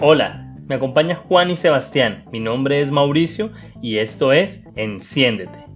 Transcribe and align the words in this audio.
Hola, 0.00 0.54
me 0.68 0.76
acompaña 0.76 1.16
Juan 1.16 1.50
y 1.50 1.56
Sebastián. 1.56 2.24
Mi 2.30 2.38
nombre 2.38 2.80
es 2.80 2.92
Mauricio 2.92 3.50
y 3.82 3.98
esto 3.98 4.32
es 4.32 4.60
Enciéndete. 4.76 5.66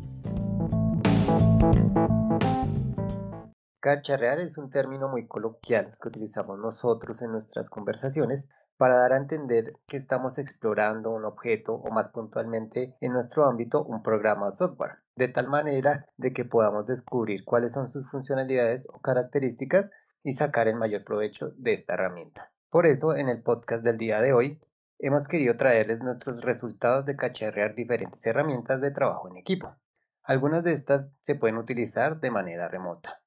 Cacharrear 3.80 4.38
es 4.38 4.58
un 4.58 4.70
término 4.70 5.08
muy 5.08 5.26
coloquial 5.26 5.96
que 6.00 6.06
utilizamos 6.06 6.56
nosotros 6.56 7.20
en 7.20 7.32
nuestras 7.32 7.68
conversaciones 7.68 8.48
para 8.76 8.94
dar 8.94 9.12
a 9.12 9.16
entender 9.16 9.72
que 9.88 9.96
estamos 9.96 10.38
explorando 10.38 11.10
un 11.10 11.24
objeto 11.24 11.74
o 11.74 11.90
más 11.90 12.08
puntualmente 12.10 12.94
en 13.00 13.12
nuestro 13.12 13.44
ámbito 13.44 13.82
un 13.82 14.04
programa 14.04 14.46
o 14.46 14.52
software, 14.52 14.98
de 15.16 15.26
tal 15.26 15.48
manera 15.48 16.06
de 16.16 16.32
que 16.32 16.44
podamos 16.44 16.86
descubrir 16.86 17.44
cuáles 17.44 17.72
son 17.72 17.88
sus 17.88 18.08
funcionalidades 18.08 18.86
o 18.88 19.00
características 19.00 19.90
y 20.22 20.34
sacar 20.34 20.68
el 20.68 20.76
mayor 20.76 21.02
provecho 21.02 21.50
de 21.56 21.72
esta 21.72 21.94
herramienta. 21.94 22.51
Por 22.72 22.86
eso, 22.86 23.14
en 23.14 23.28
el 23.28 23.42
podcast 23.42 23.84
del 23.84 23.98
día 23.98 24.22
de 24.22 24.32
hoy, 24.32 24.58
hemos 24.98 25.28
querido 25.28 25.58
traerles 25.58 26.00
nuestros 26.00 26.42
resultados 26.42 27.04
de 27.04 27.16
cacharrear 27.16 27.74
diferentes 27.74 28.24
herramientas 28.24 28.80
de 28.80 28.90
trabajo 28.90 29.28
en 29.28 29.36
equipo. 29.36 29.76
Algunas 30.22 30.64
de 30.64 30.72
estas 30.72 31.10
se 31.20 31.34
pueden 31.34 31.58
utilizar 31.58 32.18
de 32.18 32.30
manera 32.30 32.68
remota. 32.68 33.20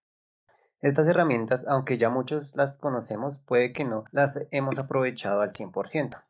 Estas 0.82 1.08
herramientas, 1.08 1.64
aunque 1.68 2.00
ya 2.00 2.10
muchos 2.10 2.56
las 2.56 2.80
conocemos, 2.80 3.40
puede 3.40 3.72
que 3.72 3.86
no 3.86 4.06
las 4.10 4.40
hemos 4.50 4.80
aprovechado 4.80 5.42
al 5.42 5.52
100%. 5.52 6.26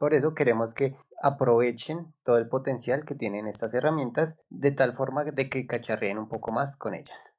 Por 0.00 0.14
eso 0.14 0.34
queremos 0.34 0.72
que 0.72 0.96
aprovechen 1.22 2.14
todo 2.22 2.38
el 2.38 2.48
potencial 2.48 3.04
que 3.04 3.14
tienen 3.14 3.48
estas 3.48 3.74
herramientas 3.74 4.38
de 4.48 4.70
tal 4.70 4.94
forma 4.94 5.24
de 5.24 5.50
que 5.50 5.66
cacharreen 5.66 6.16
un 6.16 6.28
poco 6.28 6.52
más 6.52 6.78
con 6.78 6.94
ellas. 6.94 7.35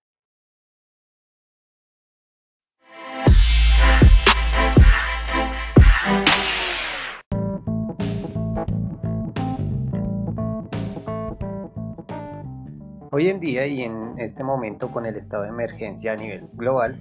Hoy 13.18 13.30
en 13.30 13.40
día 13.40 13.66
y 13.66 13.82
en 13.82 14.14
este 14.20 14.44
momento 14.44 14.92
con 14.92 15.08
el 15.08 15.16
estado 15.16 15.42
de 15.42 15.50
emergencia 15.50 16.14
a 16.14 16.16
nivel 16.16 16.48
global, 16.54 16.96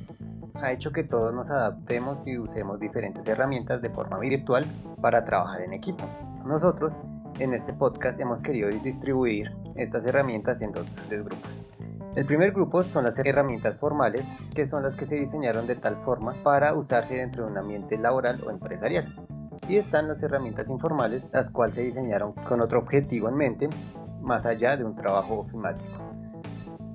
ha 0.54 0.72
hecho 0.72 0.90
que 0.90 1.04
todos 1.04 1.34
nos 1.34 1.50
adaptemos 1.50 2.26
y 2.26 2.38
usemos 2.38 2.80
diferentes 2.80 3.26
herramientas 3.26 3.82
de 3.82 3.90
forma 3.90 4.18
virtual 4.18 4.64
para 5.02 5.24
trabajar 5.24 5.60
en 5.60 5.74
equipo. 5.74 6.08
Nosotros 6.46 6.98
en 7.38 7.52
este 7.52 7.74
podcast 7.74 8.18
hemos 8.18 8.40
querido 8.40 8.70
distribuir 8.70 9.54
estas 9.74 10.06
herramientas 10.06 10.62
en 10.62 10.72
dos 10.72 10.90
grandes 10.94 11.22
grupos. 11.22 11.60
El 12.14 12.24
primer 12.24 12.52
grupo 12.52 12.82
son 12.82 13.04
las 13.04 13.18
herramientas 13.18 13.76
formales, 13.76 14.32
que 14.54 14.64
son 14.64 14.82
las 14.82 14.96
que 14.96 15.04
se 15.04 15.16
diseñaron 15.16 15.66
de 15.66 15.76
tal 15.76 15.96
forma 15.96 16.42
para 16.42 16.72
usarse 16.72 17.16
dentro 17.16 17.44
de 17.44 17.50
un 17.50 17.58
ambiente 17.58 17.98
laboral 17.98 18.42
o 18.42 18.50
empresarial. 18.50 19.04
Y 19.68 19.76
están 19.76 20.08
las 20.08 20.22
herramientas 20.22 20.70
informales, 20.70 21.26
las 21.34 21.50
cuales 21.50 21.74
se 21.74 21.82
diseñaron 21.82 22.32
con 22.32 22.62
otro 22.62 22.78
objetivo 22.78 23.28
en 23.28 23.36
mente, 23.36 23.68
más 24.22 24.46
allá 24.46 24.78
de 24.78 24.84
un 24.86 24.94
trabajo 24.94 25.38
ofimático. 25.38 26.05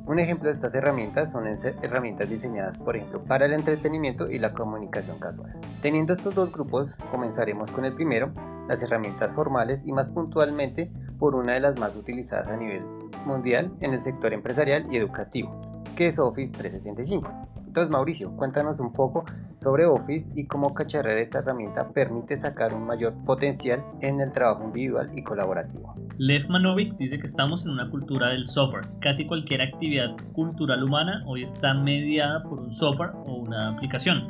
Un 0.05 0.19
ejemplo 0.19 0.47
de 0.47 0.53
estas 0.53 0.73
herramientas 0.73 1.31
son 1.31 1.45
herramientas 1.47 2.29
diseñadas, 2.29 2.79
por 2.79 2.95
ejemplo, 2.95 3.23
para 3.23 3.45
el 3.45 3.53
entretenimiento 3.53 4.29
y 4.29 4.39
la 4.39 4.53
comunicación 4.53 5.19
casual. 5.19 5.55
Teniendo 5.81 6.13
estos 6.13 6.33
dos 6.33 6.51
grupos, 6.51 6.95
comenzaremos 7.11 7.71
con 7.71 7.85
el 7.85 7.93
primero, 7.93 8.33
las 8.67 8.81
herramientas 8.81 9.33
formales 9.33 9.83
y 9.85 9.91
más 9.91 10.09
puntualmente 10.09 10.91
por 11.19 11.35
una 11.35 11.53
de 11.53 11.59
las 11.59 11.77
más 11.77 11.95
utilizadas 11.95 12.47
a 12.47 12.57
nivel 12.57 12.83
mundial 13.25 13.71
en 13.79 13.93
el 13.93 14.01
sector 14.01 14.33
empresarial 14.33 14.85
y 14.91 14.97
educativo, 14.97 15.61
que 15.95 16.07
es 16.07 16.17
Office 16.17 16.53
365. 16.57 17.31
Entonces, 17.67 17.91
Mauricio, 17.91 18.35
cuéntanos 18.35 18.79
un 18.79 18.91
poco 18.91 19.23
sobre 19.57 19.85
Office 19.85 20.31
y 20.35 20.45
cómo 20.45 20.73
cacharrear 20.73 21.19
esta 21.19 21.39
herramienta 21.39 21.89
permite 21.89 22.35
sacar 22.35 22.73
un 22.73 22.85
mayor 22.85 23.13
potencial 23.23 23.85
en 24.01 24.19
el 24.19 24.33
trabajo 24.33 24.63
individual 24.63 25.11
y 25.13 25.23
colaborativo. 25.23 25.95
Lev 26.21 26.47
Manovic 26.49 26.95
dice 26.97 27.17
que 27.17 27.25
estamos 27.25 27.63
en 27.63 27.71
una 27.71 27.89
cultura 27.89 28.29
del 28.29 28.45
software. 28.45 28.87
Casi 28.99 29.25
cualquier 29.25 29.63
actividad 29.63 30.15
cultural 30.33 30.83
humana 30.83 31.23
hoy 31.25 31.41
está 31.41 31.73
mediada 31.73 32.43
por 32.43 32.59
un 32.59 32.71
software 32.71 33.09
o 33.25 33.37
una 33.37 33.69
aplicación. 33.69 34.27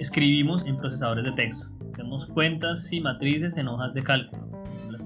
Escribimos 0.00 0.64
en 0.66 0.76
procesadores 0.76 1.24
de 1.24 1.30
texto, 1.30 1.68
hacemos 1.88 2.26
cuentas 2.26 2.92
y 2.92 3.00
matrices 3.00 3.56
en 3.56 3.68
hojas 3.68 3.94
de 3.94 4.02
cálculo 4.02 4.44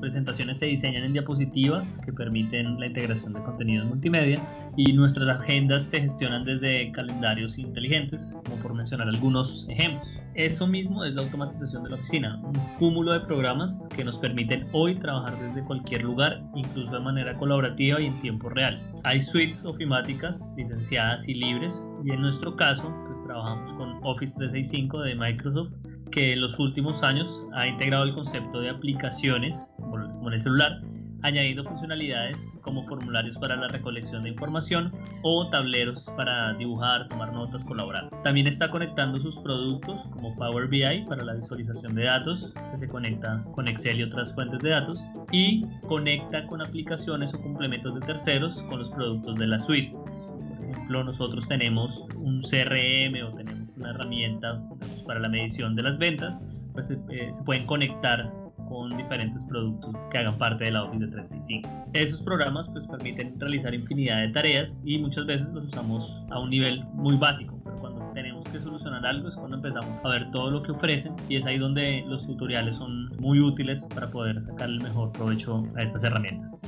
presentaciones 0.01 0.59
se 0.59 0.67
diseñan 0.67 1.05
en 1.05 1.13
diapositivas 1.13 1.99
que 2.05 2.13
permiten 2.13 2.79
la 2.79 2.87
integración 2.87 3.33
de 3.33 3.43
contenidos 3.43 3.87
multimedia 3.87 4.41
y 4.77 4.93
nuestras 4.93 5.29
agendas 5.29 5.85
se 5.85 6.01
gestionan 6.01 6.45
desde 6.45 6.91
calendarios 6.93 7.59
inteligentes, 7.59 8.37
como 8.45 8.57
por 8.63 8.75
mencionar 8.75 9.09
algunos 9.09 9.67
ejemplos. 9.69 10.09
Eso 10.35 10.69
mismo 10.69 11.05
es 11.05 11.15
la 11.15 11.23
automatización 11.23 11.83
de 11.83 11.91
la 11.91 11.97
oficina, 11.97 12.41
un 12.45 12.55
cúmulo 12.79 13.13
de 13.13 13.21
programas 13.21 13.89
que 13.97 14.05
nos 14.05 14.17
permiten 14.19 14.69
hoy 14.73 14.95
trabajar 14.95 15.37
desde 15.43 15.65
cualquier 15.65 16.03
lugar, 16.03 16.41
incluso 16.55 16.93
de 16.93 17.01
manera 17.01 17.37
colaborativa 17.37 18.01
y 18.01 18.07
en 18.07 18.21
tiempo 18.21 18.49
real. 18.49 18.81
Hay 19.03 19.21
suites 19.21 19.65
ofimáticas 19.65 20.49
licenciadas 20.57 21.27
y 21.27 21.35
libres 21.35 21.85
y 22.05 22.13
en 22.13 22.21
nuestro 22.21 22.55
caso 22.55 22.95
pues 23.07 23.23
trabajamos 23.25 23.73
con 23.73 23.99
Office 24.05 24.35
365 24.37 25.01
de 25.01 25.15
Microsoft 25.17 25.73
que 26.11 26.33
en 26.33 26.41
los 26.41 26.59
últimos 26.59 27.03
años 27.03 27.47
ha 27.55 27.67
integrado 27.67 28.05
el 28.05 28.15
concepto 28.15 28.61
de 28.61 28.71
aplicaciones, 28.71 29.71
como 29.77 30.29
en 30.29 30.35
el 30.35 30.41
celular, 30.41 30.81
añadiendo 31.23 31.65
funcionalidades 31.65 32.59
como 32.63 32.85
formularios 32.85 33.37
para 33.39 33.57
la 33.57 33.69
recolección 33.69 34.23
de 34.23 34.31
información 34.31 34.93
o 35.23 35.49
tableros 35.49 36.11
para 36.17 36.55
dibujar, 36.55 37.09
tomar 37.09 37.33
notas, 37.33 37.65
colaborar. 37.65 38.09
También 38.23 38.47
está 38.47 38.71
conectando 38.71 39.19
sus 39.19 39.37
productos 39.39 40.01
como 40.13 40.35
Power 40.37 40.69
BI 40.69 41.07
para 41.09 41.25
la 41.25 41.35
visualización 41.35 41.95
de 41.95 42.05
datos, 42.05 42.53
que 42.71 42.77
se 42.77 42.89
conecta 42.89 43.43
con 43.53 43.67
Excel 43.67 43.99
y 43.99 44.05
otras 44.05 44.33
fuentes 44.35 44.61
de 44.61 44.71
datos, 44.71 45.05
y 45.33 45.65
conecta 45.89 46.47
con 46.47 46.63
aplicaciones 46.63 47.35
o 47.35 47.41
complementos 47.41 47.95
de 47.95 48.01
terceros 48.03 48.63
con 48.65 48.79
los 48.79 48.89
productos 48.91 49.37
de 49.37 49.47
la 49.47 49.59
suite. 49.59 49.91
Por 49.91 50.71
ejemplo, 50.71 51.05
nosotros 51.05 51.49
tenemos 51.49 52.05
un 52.17 52.43
CRM 52.43 53.27
o 53.27 53.35
tenemos 53.35 53.77
una 53.77 53.91
herramienta 53.91 54.63
para 55.09 55.19
la 55.19 55.29
medición 55.29 55.75
de 55.75 55.83
las 55.83 55.99
ventas, 55.99 56.39
pues 56.75 56.91
eh, 56.91 57.29
se 57.33 57.43
pueden 57.43 57.67
conectar 57.67 58.31
con 58.69 58.95
diferentes 58.97 59.43
productos 59.45 59.97
que 60.11 60.19
hagan 60.19 60.37
parte 60.37 60.65
de 60.65 60.73
la 60.73 60.85
Office 60.85 61.07
de 61.07 61.11
365. 61.11 61.91
Esos 61.95 62.23
programas 62.23 62.69
pues 62.69 62.87
permiten 62.87 63.41
realizar 63.41 63.75
infinidad 63.75 64.21
de 64.21 64.29
tareas 64.29 64.79
y 64.85 64.99
muchas 64.99 65.27
veces 65.27 65.53
los 65.53 65.65
usamos 65.65 66.23
a 66.31 66.39
un 66.39 66.51
nivel 66.51 66.85
muy 66.93 67.17
básico, 67.17 67.59
pero 67.65 67.77
cuando 67.79 68.13
tenemos 68.13 68.47
que 68.49 68.61
solucionar 68.61 69.05
algo 69.07 69.29
es 69.29 69.35
cuando 69.35 69.57
empezamos 69.57 69.99
a 70.05 70.09
ver 70.09 70.31
todo 70.33 70.51
lo 70.51 70.63
que 70.63 70.73
ofrecen 70.73 71.15
y 71.31 71.37
es 71.37 71.47
ahí 71.47 71.59
donde 71.59 72.05
los 72.07 72.27
tutoriales 72.27 72.77
son 72.77 73.09
muy 73.19 73.41
útiles 73.41 73.87
para 73.95 74.11
poder 74.11 74.41
sacar 74.43 74.69
el 74.69 74.83
mejor 74.83 75.11
provecho 75.13 75.65
a 75.77 75.81
estas 75.81 76.05
herramientas. 76.05 76.61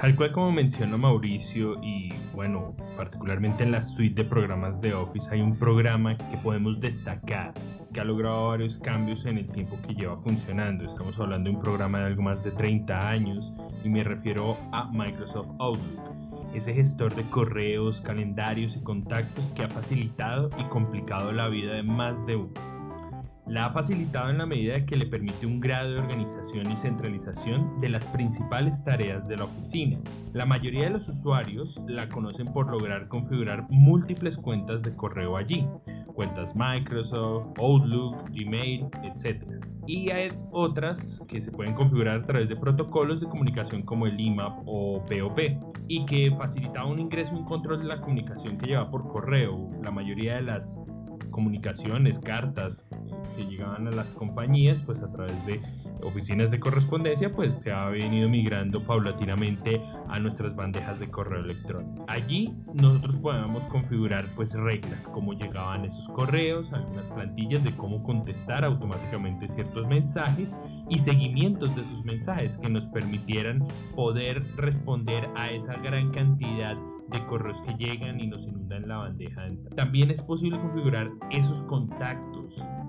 Tal 0.00 0.16
cual 0.16 0.32
como 0.32 0.50
menciona 0.50 0.96
Mauricio 0.96 1.78
y 1.82 2.12
bueno, 2.34 2.74
particularmente 2.96 3.62
en 3.62 3.72
la 3.72 3.82
suite 3.82 4.22
de 4.22 4.28
programas 4.28 4.80
de 4.80 4.94
Office 4.94 5.28
hay 5.30 5.40
un 5.40 5.56
programa 5.56 6.16
que 6.16 6.36
podemos 6.38 6.80
destacar 6.80 7.52
que 7.92 8.00
ha 8.00 8.04
logrado 8.04 8.48
varios 8.48 8.78
cambios 8.78 9.26
en 9.26 9.38
el 9.38 9.48
tiempo 9.48 9.78
que 9.86 9.94
lleva 9.94 10.16
funcionando. 10.22 10.84
Estamos 10.84 11.18
hablando 11.20 11.50
de 11.50 11.56
un 11.56 11.62
programa 11.62 12.00
de 12.00 12.06
algo 12.06 12.22
más 12.22 12.42
de 12.42 12.50
30 12.52 13.08
años 13.08 13.52
y 13.84 13.90
me 13.90 14.02
refiero 14.02 14.56
a 14.72 14.90
Microsoft 14.92 15.50
Outlook, 15.58 16.00
ese 16.54 16.72
gestor 16.72 17.14
de 17.14 17.22
correos, 17.30 18.00
calendarios 18.00 18.76
y 18.76 18.80
contactos 18.80 19.50
que 19.50 19.64
ha 19.64 19.68
facilitado 19.68 20.48
y 20.58 20.64
complicado 20.64 21.32
la 21.32 21.48
vida 21.48 21.74
de 21.74 21.82
más 21.82 22.24
de 22.26 22.36
uno. 22.36 22.71
La 23.46 23.64
ha 23.64 23.72
facilitado 23.72 24.30
en 24.30 24.38
la 24.38 24.46
medida 24.46 24.86
que 24.86 24.96
le 24.96 25.06
permite 25.06 25.46
un 25.46 25.58
grado 25.58 25.90
de 25.90 25.98
organización 25.98 26.70
y 26.70 26.76
centralización 26.76 27.80
de 27.80 27.88
las 27.88 28.06
principales 28.06 28.82
tareas 28.84 29.26
de 29.26 29.36
la 29.36 29.44
oficina. 29.44 29.98
La 30.32 30.46
mayoría 30.46 30.84
de 30.84 30.90
los 30.90 31.08
usuarios 31.08 31.80
la 31.88 32.08
conocen 32.08 32.52
por 32.52 32.70
lograr 32.70 33.08
configurar 33.08 33.66
múltiples 33.68 34.36
cuentas 34.36 34.82
de 34.82 34.94
correo 34.94 35.36
allí, 35.36 35.66
cuentas 36.14 36.54
Microsoft, 36.54 37.58
Outlook, 37.58 38.30
Gmail, 38.30 38.86
etc. 39.02 39.42
Y 39.86 40.10
hay 40.12 40.30
otras 40.52 41.20
que 41.26 41.42
se 41.42 41.50
pueden 41.50 41.74
configurar 41.74 42.20
a 42.20 42.26
través 42.26 42.48
de 42.48 42.56
protocolos 42.56 43.20
de 43.20 43.26
comunicación 43.26 43.82
como 43.82 44.06
el 44.06 44.18
IMAP 44.18 44.62
o 44.66 45.02
POP 45.02 45.40
y 45.88 46.06
que 46.06 46.30
facilita 46.36 46.84
un 46.84 47.00
ingreso 47.00 47.34
y 47.34 47.38
un 47.38 47.44
control 47.44 47.80
de 47.80 47.86
la 47.86 48.00
comunicación 48.00 48.56
que 48.56 48.70
lleva 48.70 48.88
por 48.88 49.08
correo. 49.08 49.68
La 49.82 49.90
mayoría 49.90 50.36
de 50.36 50.42
las 50.42 50.80
comunicaciones, 51.32 52.20
cartas 52.20 52.86
que 53.36 53.44
llegaban 53.44 53.88
a 53.88 53.90
las 53.90 54.14
compañías, 54.14 54.78
pues 54.86 55.00
a 55.00 55.10
través 55.10 55.44
de 55.46 55.60
oficinas 56.02 56.50
de 56.50 56.60
correspondencia, 56.60 57.32
pues 57.32 57.60
se 57.60 57.72
ha 57.72 57.88
venido 57.88 58.28
migrando 58.28 58.82
paulatinamente 58.84 59.80
a 60.08 60.18
nuestras 60.20 60.54
bandejas 60.54 60.98
de 60.98 61.08
correo 61.08 61.42
electrónico. 61.42 62.04
Allí 62.08 62.54
nosotros 62.74 63.18
podemos 63.18 63.64
configurar 63.66 64.24
pues 64.36 64.52
reglas, 64.54 65.08
cómo 65.08 65.32
llegaban 65.32 65.84
esos 65.84 66.08
correos, 66.08 66.72
algunas 66.72 67.10
plantillas 67.10 67.64
de 67.64 67.74
cómo 67.76 68.02
contestar 68.02 68.64
automáticamente 68.64 69.48
ciertos 69.48 69.86
mensajes 69.88 70.54
y 70.90 70.98
seguimientos 70.98 71.74
de 71.74 71.82
sus 71.84 72.04
mensajes 72.04 72.58
que 72.58 72.68
nos 72.68 72.86
permitieran 72.86 73.66
poder 73.96 74.44
responder 74.56 75.28
a 75.36 75.46
esa 75.46 75.74
gran 75.78 76.10
cantidad 76.12 76.76
de 76.76 76.91
correos 77.26 77.60
que 77.62 77.74
llegan 77.74 78.20
y 78.20 78.26
nos 78.26 78.46
inundan 78.46 78.88
la 78.88 78.98
bandeja. 78.98 79.42
También 79.76 80.10
es 80.10 80.22
posible 80.22 80.58
configurar 80.58 81.10
esos 81.30 81.62
contactos 81.64 82.42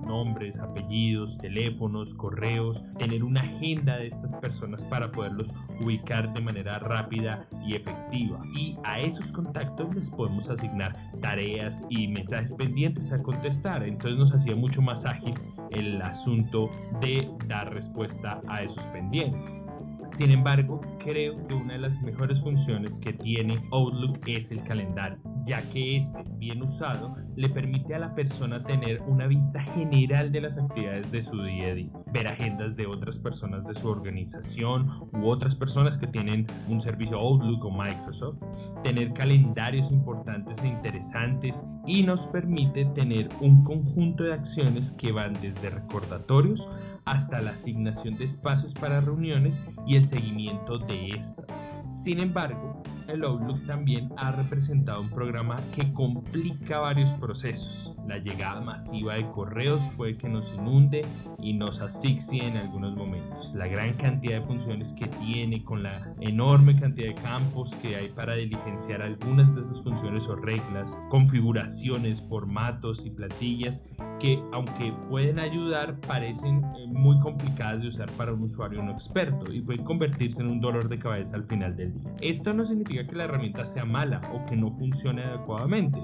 nombres, 0.05 0.59
apellidos, 0.59 1.37
teléfonos, 1.37 2.13
correos, 2.13 2.83
tener 2.97 3.23
una 3.23 3.41
agenda 3.41 3.97
de 3.97 4.07
estas 4.07 4.33
personas 4.35 4.85
para 4.85 5.11
poderlos 5.11 5.53
ubicar 5.81 6.31
de 6.33 6.41
manera 6.41 6.79
rápida 6.79 7.47
y 7.65 7.75
efectiva. 7.75 8.41
Y 8.55 8.77
a 8.83 8.99
esos 8.99 9.31
contactos 9.31 9.93
les 9.95 10.09
podemos 10.11 10.49
asignar 10.49 10.95
tareas 11.21 11.83
y 11.89 12.07
mensajes 12.07 12.53
pendientes 12.53 13.11
a 13.11 13.21
contestar. 13.21 13.83
Entonces 13.83 14.19
nos 14.19 14.33
hacía 14.33 14.55
mucho 14.55 14.81
más 14.81 15.05
ágil 15.05 15.33
el 15.71 16.01
asunto 16.01 16.69
de 17.01 17.29
dar 17.47 17.73
respuesta 17.73 18.41
a 18.47 18.63
esos 18.63 18.83
pendientes. 18.87 19.65
Sin 20.05 20.31
embargo, 20.31 20.81
creo 20.99 21.47
que 21.47 21.53
una 21.53 21.73
de 21.73 21.79
las 21.79 22.01
mejores 22.01 22.39
funciones 22.41 22.97
que 22.99 23.13
tiene 23.13 23.57
Outlook 23.71 24.19
es 24.27 24.51
el 24.51 24.63
calendario, 24.63 25.17
ya 25.45 25.61
que 25.71 25.97
este, 25.97 26.23
bien 26.37 26.61
usado, 26.61 27.15
le 27.35 27.49
permite 27.49 27.95
a 27.95 27.99
la 27.99 28.13
persona 28.13 28.63
tener 28.63 29.01
una 29.03 29.27
vista 29.27 29.61
general 29.61 30.31
de 30.31 30.41
las 30.41 30.57
actividades 30.57 31.11
de 31.11 31.23
su 31.23 31.41
día 31.43 31.67
a 31.67 31.73
día, 31.73 31.91
ver 32.11 32.27
agendas 32.27 32.75
de 32.75 32.85
otras 32.85 33.17
personas 33.17 33.65
de 33.65 33.75
su 33.75 33.87
organización 33.87 35.09
u 35.13 35.27
otras 35.27 35.55
personas 35.55 35.97
que 35.97 36.07
tienen 36.07 36.47
un 36.67 36.81
servicio 36.81 37.17
Outlook 37.17 37.65
o 37.65 37.71
Microsoft, 37.71 38.37
tener 38.83 39.13
calendarios 39.13 39.89
importantes 39.91 40.61
e 40.61 40.67
interesantes 40.67 41.63
y 41.85 42.03
nos 42.03 42.27
permite 42.27 42.85
tener 42.93 43.29
un 43.41 43.63
conjunto 43.63 44.23
de 44.23 44.33
acciones 44.33 44.91
que 44.93 45.11
van 45.11 45.33
desde 45.41 45.69
recordatorios 45.69 46.67
hasta 47.05 47.41
la 47.41 47.51
asignación 47.51 48.17
de 48.17 48.25
espacios 48.25 48.73
para 48.73 49.01
reuniones 49.01 49.61
y 49.85 49.97
el 49.97 50.07
seguimiento 50.07 50.77
de 50.77 51.09
estas. 51.09 51.73
Sin 52.03 52.19
embargo, 52.19 52.83
el 53.07 53.23
Outlook 53.23 53.65
también 53.65 54.09
ha 54.17 54.31
representado 54.31 55.01
un 55.01 55.09
programa 55.09 55.59
que 55.75 55.91
complica 55.93 56.79
varios 56.79 57.09
procesos. 57.11 57.93
La 58.07 58.17
llegada 58.17 58.61
masiva 58.61 59.15
de 59.15 59.29
correos 59.31 59.81
puede 59.97 60.17
que 60.17 60.29
nos 60.29 60.51
inunde 60.53 61.05
y 61.39 61.53
nos 61.53 61.81
asfixie 61.81 62.45
en 62.45 62.57
algunos 62.57 62.95
momentos. 62.95 63.53
La 63.53 63.67
gran 63.67 63.93
cantidad 63.93 64.39
de 64.39 64.45
funciones 64.45 64.93
que 64.93 65.07
tiene 65.07 65.63
con 65.63 65.83
la 65.83 66.13
enorme 66.21 66.79
cantidad 66.79 67.09
de 67.09 67.21
campos 67.21 67.75
que 67.81 67.95
hay 67.95 68.09
para 68.09 68.35
diligenciar 68.35 69.01
algunas 69.01 69.53
de 69.53 69.61
esas 69.61 69.81
funciones 69.81 70.27
o 70.27 70.35
reglas, 70.35 70.97
configuraciones, 71.09 72.21
formatos 72.29 73.05
y 73.05 73.09
plantillas 73.09 73.83
que 74.23 74.41
aunque 74.53 74.93
pueden 75.09 75.37
ayudar 75.37 75.99
parecen 75.99 76.63
eh, 76.77 76.87
muy 76.87 77.19
complicadas 77.19 77.81
de 77.81 77.89
usar 77.89 78.09
para 78.13 78.31
un 78.31 78.43
usuario 78.43 78.81
no 78.81 78.93
experto 78.93 79.51
y 79.51 79.61
pueden 79.61 79.83
convertirse 79.83 80.41
en 80.41 80.47
un 80.47 80.61
dolor 80.61 80.87
de 80.87 80.97
cabeza 80.97 81.35
al 81.35 81.43
final 81.43 81.75
del 81.75 81.93
día. 81.93 82.09
Esto 82.21 82.53
no 82.53 82.63
significa 82.63 83.05
que 83.05 83.17
la 83.17 83.25
herramienta 83.25 83.65
sea 83.65 83.83
mala 83.83 84.21
o 84.33 84.45
que 84.45 84.55
no 84.55 84.71
funcione 84.77 85.23
adecuadamente, 85.23 85.99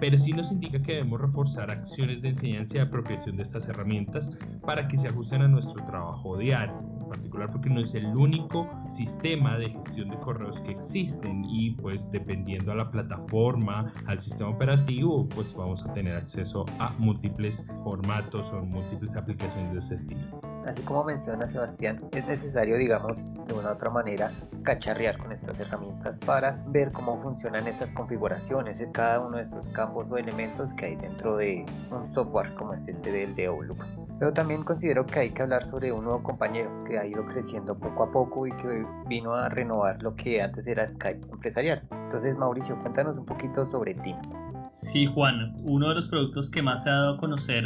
pero 0.00 0.18
sí 0.18 0.32
nos 0.32 0.50
indica 0.50 0.82
que 0.82 0.94
debemos 0.94 1.20
reforzar 1.20 1.70
acciones 1.70 2.22
de 2.22 2.30
enseñanza 2.30 2.78
y 2.78 2.80
apropiación 2.80 3.36
de 3.36 3.42
estas 3.42 3.68
herramientas 3.68 4.30
para 4.62 4.88
que 4.88 4.98
se 4.98 5.08
ajusten 5.08 5.42
a 5.42 5.48
nuestro 5.48 5.84
trabajo 5.84 6.36
diario 6.36 6.90
particular 7.10 7.50
porque 7.50 7.68
no 7.68 7.80
es 7.80 7.92
el 7.94 8.06
único 8.06 8.70
sistema 8.88 9.58
de 9.58 9.70
gestión 9.70 10.08
de 10.10 10.16
correos 10.18 10.60
que 10.60 10.70
existen 10.70 11.44
y 11.44 11.72
pues 11.72 12.10
dependiendo 12.10 12.72
a 12.72 12.76
la 12.76 12.90
plataforma, 12.90 13.92
al 14.06 14.20
sistema 14.20 14.50
operativo, 14.50 15.28
pues 15.28 15.52
vamos 15.52 15.84
a 15.84 15.92
tener 15.92 16.16
acceso 16.16 16.64
a 16.78 16.94
múltiples 16.98 17.64
formatos 17.84 18.50
o 18.52 18.62
múltiples 18.64 19.14
aplicaciones 19.16 19.72
de 19.72 19.78
ese 19.80 19.94
estilo. 19.96 20.49
Así 20.66 20.82
como 20.82 21.04
menciona 21.04 21.48
Sebastián, 21.48 22.00
es 22.12 22.26
necesario, 22.26 22.76
digamos, 22.76 23.32
de 23.46 23.54
una 23.54 23.70
u 23.70 23.72
otra 23.72 23.90
manera, 23.90 24.32
cacharrear 24.62 25.16
con 25.16 25.32
estas 25.32 25.58
herramientas 25.60 26.20
para 26.20 26.62
ver 26.68 26.92
cómo 26.92 27.16
funcionan 27.18 27.66
estas 27.66 27.92
configuraciones 27.92 28.80
en 28.80 28.92
cada 28.92 29.20
uno 29.20 29.38
de 29.38 29.42
estos 29.42 29.68
campos 29.70 30.10
o 30.10 30.18
elementos 30.18 30.74
que 30.74 30.86
hay 30.86 30.96
dentro 30.96 31.36
de 31.36 31.64
un 31.90 32.06
software 32.06 32.54
como 32.54 32.74
es 32.74 32.86
este 32.88 33.10
del 33.10 33.34
de 33.34 33.46
Outlook. 33.46 33.86
Pero 34.18 34.34
también 34.34 34.62
considero 34.62 35.06
que 35.06 35.18
hay 35.20 35.30
que 35.30 35.40
hablar 35.40 35.62
sobre 35.62 35.92
un 35.92 36.04
nuevo 36.04 36.22
compañero 36.22 36.84
que 36.84 36.98
ha 36.98 37.06
ido 37.06 37.24
creciendo 37.24 37.78
poco 37.78 38.02
a 38.02 38.10
poco 38.10 38.46
y 38.46 38.52
que 38.52 38.86
vino 39.08 39.32
a 39.32 39.48
renovar 39.48 40.02
lo 40.02 40.14
que 40.14 40.42
antes 40.42 40.66
era 40.66 40.86
Skype 40.86 41.26
empresarial. 41.32 41.80
Entonces, 41.90 42.36
Mauricio, 42.36 42.78
cuéntanos 42.82 43.16
un 43.16 43.24
poquito 43.24 43.64
sobre 43.64 43.94
Teams. 43.94 44.38
Sí, 44.72 45.06
Juan, 45.06 45.54
uno 45.64 45.88
de 45.88 45.94
los 45.94 46.08
productos 46.08 46.50
que 46.50 46.62
más 46.62 46.82
se 46.82 46.90
ha 46.90 46.94
dado 46.94 47.14
a 47.14 47.16
conocer 47.16 47.64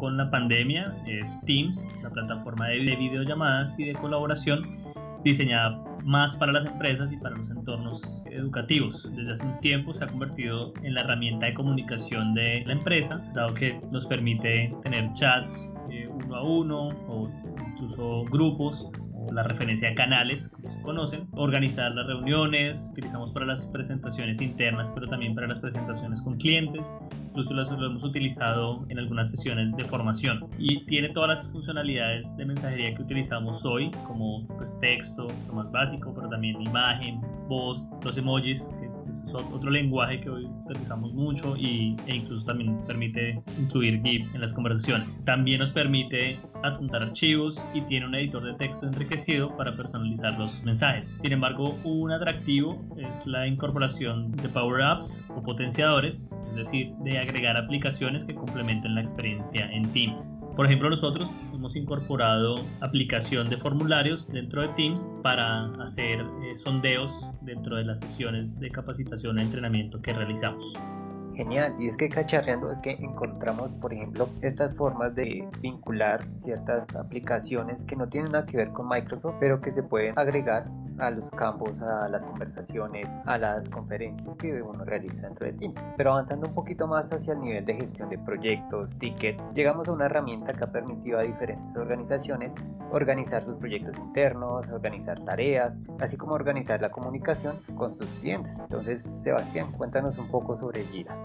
con 0.00 0.16
la 0.16 0.30
pandemia 0.30 0.96
es 1.06 1.38
Teams, 1.42 1.86
la 2.02 2.08
plataforma 2.08 2.68
de 2.68 2.78
videollamadas 2.78 3.78
y 3.78 3.84
de 3.84 3.92
colaboración 3.92 4.78
diseñada 5.22 5.78
más 6.04 6.34
para 6.34 6.52
las 6.52 6.64
empresas 6.64 7.12
y 7.12 7.18
para 7.18 7.36
los 7.36 7.50
entornos 7.50 8.02
educativos. 8.30 9.06
Desde 9.14 9.32
hace 9.32 9.44
un 9.44 9.60
tiempo 9.60 9.92
se 9.92 10.02
ha 10.02 10.06
convertido 10.06 10.72
en 10.82 10.94
la 10.94 11.02
herramienta 11.02 11.46
de 11.46 11.54
comunicación 11.54 12.32
de 12.32 12.64
la 12.66 12.72
empresa, 12.72 13.22
dado 13.34 13.52
que 13.52 13.78
nos 13.90 14.06
permite 14.06 14.74
tener 14.82 15.12
chats 15.12 15.68
eh, 15.90 16.08
uno 16.08 16.34
a 16.34 16.42
uno 16.42 16.88
o 17.06 17.28
incluso 17.68 18.24
grupos 18.30 18.88
la 19.32 19.42
referencia 19.42 19.90
a 19.90 19.94
canales, 19.94 20.48
como 20.48 20.70
se 20.70 20.82
conocen, 20.82 21.28
organizar 21.32 21.92
las 21.92 22.06
reuniones, 22.06 22.88
utilizamos 22.92 23.32
para 23.32 23.46
las 23.46 23.66
presentaciones 23.66 24.40
internas, 24.40 24.92
pero 24.92 25.06
también 25.08 25.34
para 25.34 25.46
las 25.46 25.60
presentaciones 25.60 26.20
con 26.22 26.36
clientes, 26.38 26.86
incluso 27.28 27.54
lo 27.54 27.86
hemos 27.86 28.04
utilizado 28.04 28.84
en 28.88 28.98
algunas 28.98 29.30
sesiones 29.30 29.76
de 29.76 29.84
formación. 29.84 30.46
Y 30.58 30.84
tiene 30.86 31.08
todas 31.10 31.28
las 31.28 31.52
funcionalidades 31.52 32.36
de 32.36 32.44
mensajería 32.44 32.94
que 32.94 33.02
utilizamos 33.02 33.64
hoy, 33.64 33.90
como 34.06 34.46
pues, 34.58 34.78
texto, 34.80 35.28
lo 35.46 35.54
más 35.54 35.70
básico, 35.70 36.12
pero 36.14 36.28
también 36.28 36.60
imagen, 36.60 37.20
voz, 37.48 37.88
los 38.04 38.16
emojis, 38.16 38.66
otro 39.34 39.70
lenguaje 39.70 40.20
que 40.20 40.30
hoy 40.30 40.46
utilizamos 40.66 41.12
mucho 41.14 41.56
y, 41.56 41.96
e 42.06 42.16
incluso 42.16 42.44
también 42.44 42.78
permite 42.86 43.42
incluir 43.58 44.00
GIF 44.02 44.34
en 44.34 44.40
las 44.40 44.52
conversaciones. 44.52 45.22
También 45.24 45.60
nos 45.60 45.70
permite 45.70 46.38
adjuntar 46.62 47.02
archivos 47.02 47.62
y 47.74 47.80
tiene 47.82 48.06
un 48.06 48.14
editor 48.14 48.42
de 48.42 48.54
texto 48.54 48.86
enriquecido 48.86 49.56
para 49.56 49.74
personalizar 49.74 50.38
los 50.38 50.62
mensajes. 50.64 51.14
Sin 51.22 51.32
embargo, 51.32 51.76
un 51.84 52.12
atractivo 52.12 52.82
es 52.96 53.26
la 53.26 53.46
incorporación 53.46 54.32
de 54.32 54.48
Power 54.48 54.82
Apps 54.82 55.18
o 55.28 55.42
potenciadores, 55.42 56.26
es 56.50 56.56
decir, 56.56 56.92
de 57.04 57.18
agregar 57.18 57.60
aplicaciones 57.60 58.24
que 58.24 58.34
complementen 58.34 58.94
la 58.94 59.00
experiencia 59.00 59.70
en 59.70 59.90
Teams. 59.92 60.28
Por 60.60 60.66
ejemplo, 60.66 60.90
nosotros 60.90 61.30
hemos 61.54 61.74
incorporado 61.74 62.56
aplicación 62.82 63.48
de 63.48 63.56
formularios 63.56 64.30
dentro 64.30 64.60
de 64.60 64.68
Teams 64.74 65.08
para 65.22 65.64
hacer 65.82 66.20
eh, 66.20 66.54
sondeos 66.54 67.30
dentro 67.40 67.76
de 67.76 67.84
las 67.84 67.98
sesiones 67.98 68.60
de 68.60 68.70
capacitación 68.70 69.38
e 69.38 69.42
entrenamiento 69.44 70.02
que 70.02 70.12
realizamos. 70.12 70.74
Genial, 71.34 71.74
y 71.80 71.86
es 71.86 71.96
que 71.96 72.10
cacharreando 72.10 72.70
es 72.70 72.78
que 72.78 72.90
encontramos, 73.00 73.72
por 73.72 73.94
ejemplo, 73.94 74.28
estas 74.42 74.76
formas 74.76 75.14
de 75.14 75.48
vincular 75.62 76.28
ciertas 76.34 76.86
aplicaciones 76.94 77.86
que 77.86 77.96
no 77.96 78.06
tienen 78.10 78.32
nada 78.32 78.44
que 78.44 78.58
ver 78.58 78.70
con 78.72 78.86
Microsoft, 78.86 79.36
pero 79.40 79.62
que 79.62 79.70
se 79.70 79.82
pueden 79.82 80.18
agregar 80.18 80.66
a 81.00 81.10
los 81.10 81.30
campos, 81.30 81.82
a 81.82 82.08
las 82.08 82.24
conversaciones, 82.24 83.18
a 83.26 83.38
las 83.38 83.68
conferencias 83.68 84.36
que 84.36 84.62
uno 84.62 84.84
realiza 84.84 85.22
dentro 85.22 85.46
de 85.46 85.52
Teams. 85.52 85.86
Pero 85.96 86.12
avanzando 86.12 86.48
un 86.48 86.54
poquito 86.54 86.86
más 86.86 87.12
hacia 87.12 87.34
el 87.34 87.40
nivel 87.40 87.64
de 87.64 87.74
gestión 87.74 88.08
de 88.08 88.18
proyectos, 88.18 88.96
ticket, 88.98 89.42
llegamos 89.54 89.88
a 89.88 89.92
una 89.92 90.06
herramienta 90.06 90.52
que 90.52 90.64
ha 90.64 90.70
permitido 90.70 91.18
a 91.18 91.22
diferentes 91.22 91.76
organizaciones 91.76 92.56
organizar 92.92 93.42
sus 93.42 93.54
proyectos 93.54 93.98
internos, 93.98 94.70
organizar 94.70 95.24
tareas, 95.24 95.80
así 96.00 96.16
como 96.16 96.34
organizar 96.34 96.80
la 96.82 96.90
comunicación 96.90 97.58
con 97.76 97.92
sus 97.92 98.14
clientes. 98.16 98.58
Entonces, 98.58 99.02
Sebastián, 99.02 99.72
cuéntanos 99.72 100.18
un 100.18 100.28
poco 100.28 100.56
sobre 100.56 100.84
Jira. 100.86 101.16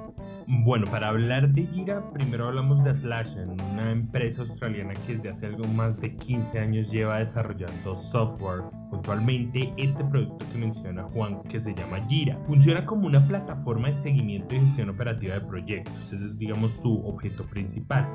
Bueno, 0.48 0.86
para 0.92 1.10
hablar 1.10 1.50
de 1.54 1.66
Jira, 1.66 2.08
primero 2.12 2.48
hablamos 2.48 2.84
de 2.84 2.92
Atlassian, 2.92 3.60
una 3.72 3.90
empresa 3.90 4.44
australiana 4.44 4.94
que 4.94 5.14
desde 5.14 5.30
hace 5.30 5.48
algo 5.48 5.68
más 5.68 6.00
de 6.00 6.16
15 6.16 6.60
años 6.60 6.92
lleva 6.92 7.18
desarrollando 7.18 7.96
software. 8.04 8.62
Puntualmente, 8.92 9.74
este 9.78 10.04
producto 10.06 10.46
que 10.52 10.60
menciona 10.60 11.04
Juan, 11.04 11.42
que 11.44 11.60
se 11.60 11.74
llama 11.74 12.06
Jira, 12.08 12.38
funciona 12.46 12.86
como 12.86 13.08
una 13.08 13.28
plataforma 13.28 13.90
de 13.90 13.96
seguimiento 13.96 14.54
y 14.54 14.60
gestión 14.60 14.90
operativa 14.90 15.34
de 15.34 15.42
proyectos. 15.42 16.14
Ese 16.14 16.24
es, 16.26 16.38
digamos, 16.38 16.74
su 16.74 17.04
objeto 17.08 17.44
principal. 17.48 18.08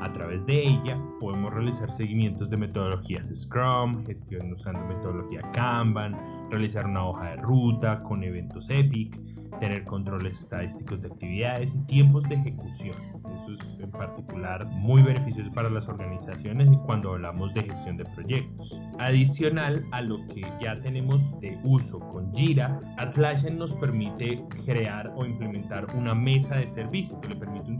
A 0.00 0.12
través 0.12 0.44
de 0.46 0.62
ella 0.62 1.00
podemos 1.18 1.52
realizar 1.52 1.92
seguimientos 1.92 2.48
de 2.48 2.58
metodologías 2.58 3.30
Scrum, 3.34 4.06
gestión 4.06 4.52
usando 4.52 4.84
metodología 4.86 5.42
Kanban, 5.52 6.16
realizar 6.50 6.86
una 6.86 7.06
hoja 7.06 7.30
de 7.30 7.36
ruta 7.36 8.02
con 8.04 8.22
eventos 8.22 8.70
Epic, 8.70 9.18
tener 9.62 9.84
controles 9.84 10.40
estadísticos 10.40 11.00
de 11.02 11.06
actividades 11.06 11.72
y 11.76 11.78
tiempos 11.86 12.24
de 12.28 12.34
ejecución. 12.34 12.96
Eso 13.14 13.52
es 13.52 13.80
en 13.80 13.90
particular 13.92 14.66
muy 14.66 15.02
beneficioso 15.02 15.52
para 15.52 15.70
las 15.70 15.86
organizaciones 15.86 16.68
cuando 16.84 17.12
hablamos 17.12 17.54
de 17.54 17.62
gestión 17.62 17.96
de 17.96 18.04
proyectos. 18.06 18.76
Adicional 18.98 19.86
a 19.92 20.02
lo 20.02 20.18
que 20.26 20.42
ya 20.60 20.80
tenemos 20.80 21.38
de 21.38 21.56
uso 21.62 22.00
con 22.00 22.34
Jira, 22.34 22.80
Atlassian 22.98 23.56
nos 23.56 23.72
permite 23.76 24.42
crear 24.66 25.12
o 25.14 25.24
implementar 25.24 25.86
una 25.94 26.12
mesa 26.12 26.56
de 26.56 26.66
servicio 26.66 27.20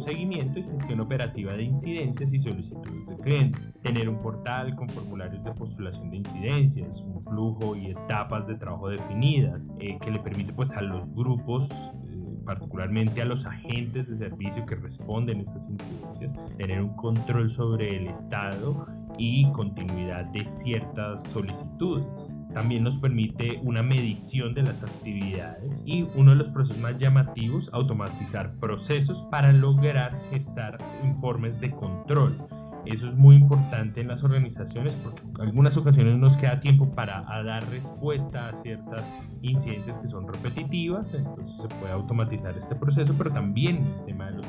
seguimiento 0.02 0.58
y 0.58 0.62
gestión 0.64 1.00
operativa 1.00 1.52
de 1.54 1.64
incidencias 1.64 2.32
y 2.32 2.38
solicitudes 2.38 3.06
del 3.06 3.18
cliente. 3.18 3.58
Tener 3.82 4.08
un 4.08 4.20
portal 4.20 4.74
con 4.76 4.88
formularios 4.90 5.42
de 5.44 5.52
postulación 5.52 6.10
de 6.10 6.18
incidencias, 6.18 7.00
un 7.00 7.22
flujo 7.24 7.76
y 7.76 7.90
etapas 7.90 8.46
de 8.46 8.54
trabajo 8.56 8.88
definidas 8.88 9.70
eh, 9.80 9.98
que 10.00 10.10
le 10.10 10.18
permite 10.20 10.52
pues 10.52 10.72
a 10.72 10.82
los 10.82 11.12
grupos 11.14 11.68
particularmente 12.42 13.22
a 13.22 13.24
los 13.24 13.44
agentes 13.46 14.08
de 14.08 14.16
servicio 14.16 14.64
que 14.66 14.76
responden 14.76 15.40
a 15.40 15.42
estas 15.42 15.68
incidencias, 15.68 16.34
tener 16.56 16.80
un 16.80 16.94
control 16.96 17.50
sobre 17.50 17.96
el 17.96 18.08
estado 18.08 18.86
y 19.18 19.50
continuidad 19.52 20.24
de 20.26 20.46
ciertas 20.46 21.22
solicitudes. 21.24 22.36
También 22.52 22.84
nos 22.84 22.98
permite 22.98 23.60
una 23.62 23.82
medición 23.82 24.54
de 24.54 24.62
las 24.62 24.82
actividades 24.82 25.82
y 25.86 26.06
uno 26.14 26.30
de 26.32 26.36
los 26.38 26.48
procesos 26.48 26.80
más 26.80 26.96
llamativos, 26.96 27.68
automatizar 27.72 28.54
procesos 28.56 29.22
para 29.30 29.52
lograr 29.52 30.18
gestar 30.30 30.78
informes 31.04 31.60
de 31.60 31.70
control. 31.70 32.36
Eso 32.84 33.08
es 33.08 33.16
muy 33.16 33.36
importante 33.36 34.00
en 34.00 34.08
las 34.08 34.22
organizaciones 34.24 34.96
porque 34.96 35.22
en 35.22 35.40
algunas 35.40 35.76
ocasiones 35.76 36.18
nos 36.18 36.36
queda 36.36 36.60
tiempo 36.60 36.90
para 36.94 37.22
dar 37.44 37.68
respuesta 37.70 38.48
a 38.48 38.54
ciertas 38.56 39.12
incidencias 39.42 39.98
que 39.98 40.08
son 40.08 40.26
repetitivas, 40.26 41.14
entonces 41.14 41.56
se 41.60 41.68
puede 41.68 41.92
automatizar 41.92 42.56
este 42.56 42.74
proceso, 42.74 43.14
pero 43.16 43.30
también 43.30 43.76
el 43.76 44.04
tema 44.06 44.26
de 44.26 44.38
los 44.38 44.46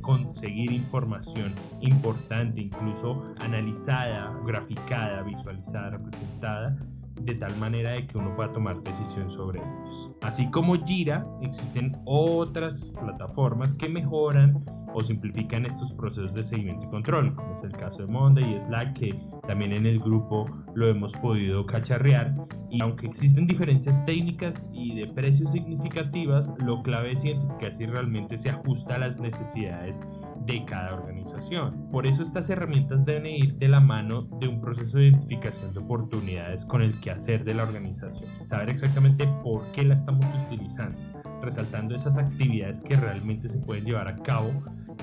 conseguir 0.00 0.72
información 0.72 1.54
importante, 1.80 2.62
incluso 2.62 3.22
analizada, 3.40 4.36
graficada, 4.44 5.22
visualizada, 5.22 5.90
representada, 5.90 6.76
de 7.20 7.34
tal 7.34 7.54
manera 7.58 7.92
de 7.92 8.06
que 8.06 8.18
uno 8.18 8.34
pueda 8.34 8.52
tomar 8.52 8.82
decisión 8.82 9.30
sobre 9.30 9.60
ellos. 9.60 10.10
Así 10.22 10.50
como 10.50 10.74
Jira, 10.84 11.26
existen 11.42 11.96
otras 12.06 12.92
plataformas 12.98 13.74
que 13.74 13.88
mejoran 13.88 14.64
o 14.94 15.02
simplifican 15.02 15.66
estos 15.66 15.92
procesos 15.92 16.34
de 16.34 16.42
seguimiento 16.42 16.86
y 16.86 16.90
control, 16.90 17.34
como 17.34 17.54
es 17.54 17.62
el 17.62 17.72
caso 17.72 18.02
de 18.02 18.12
Monday 18.12 18.54
y 18.54 18.60
Slack, 18.60 18.98
que 18.98 19.20
también 19.46 19.72
en 19.72 19.86
el 19.86 20.00
grupo 20.00 20.46
lo 20.74 20.88
hemos 20.88 21.12
podido 21.14 21.66
cacharrear. 21.66 22.34
Y 22.70 22.80
aunque 22.82 23.06
existen 23.06 23.46
diferencias 23.46 24.04
técnicas 24.06 24.68
y 24.72 24.94
de 24.94 25.08
precios 25.08 25.50
significativas, 25.50 26.52
lo 26.64 26.82
clave 26.82 27.12
es 27.12 27.24
identificar 27.24 27.72
si 27.72 27.86
realmente 27.86 28.38
se 28.38 28.50
ajusta 28.50 28.94
a 28.94 28.98
las 28.98 29.18
necesidades 29.18 30.00
de 30.46 30.64
cada 30.64 30.94
organización. 30.94 31.88
Por 31.90 32.06
eso 32.06 32.22
estas 32.22 32.48
herramientas 32.48 33.04
deben 33.04 33.26
ir 33.26 33.54
de 33.56 33.68
la 33.68 33.80
mano 33.80 34.22
de 34.40 34.48
un 34.48 34.60
proceso 34.60 34.98
de 34.98 35.08
identificación 35.08 35.72
de 35.72 35.80
oportunidades 35.80 36.64
con 36.64 36.82
el 36.82 36.98
quehacer 37.00 37.44
de 37.44 37.54
la 37.54 37.64
organización. 37.64 38.28
Saber 38.44 38.70
exactamente 38.70 39.26
por 39.42 39.70
qué 39.72 39.84
la 39.84 39.94
estamos 39.94 40.24
utilizando, 40.46 40.98
resaltando 41.42 41.94
esas 41.94 42.16
actividades 42.18 42.82
que 42.82 42.96
realmente 42.96 43.48
se 43.48 43.58
pueden 43.58 43.84
llevar 43.84 44.08
a 44.08 44.16
cabo 44.22 44.50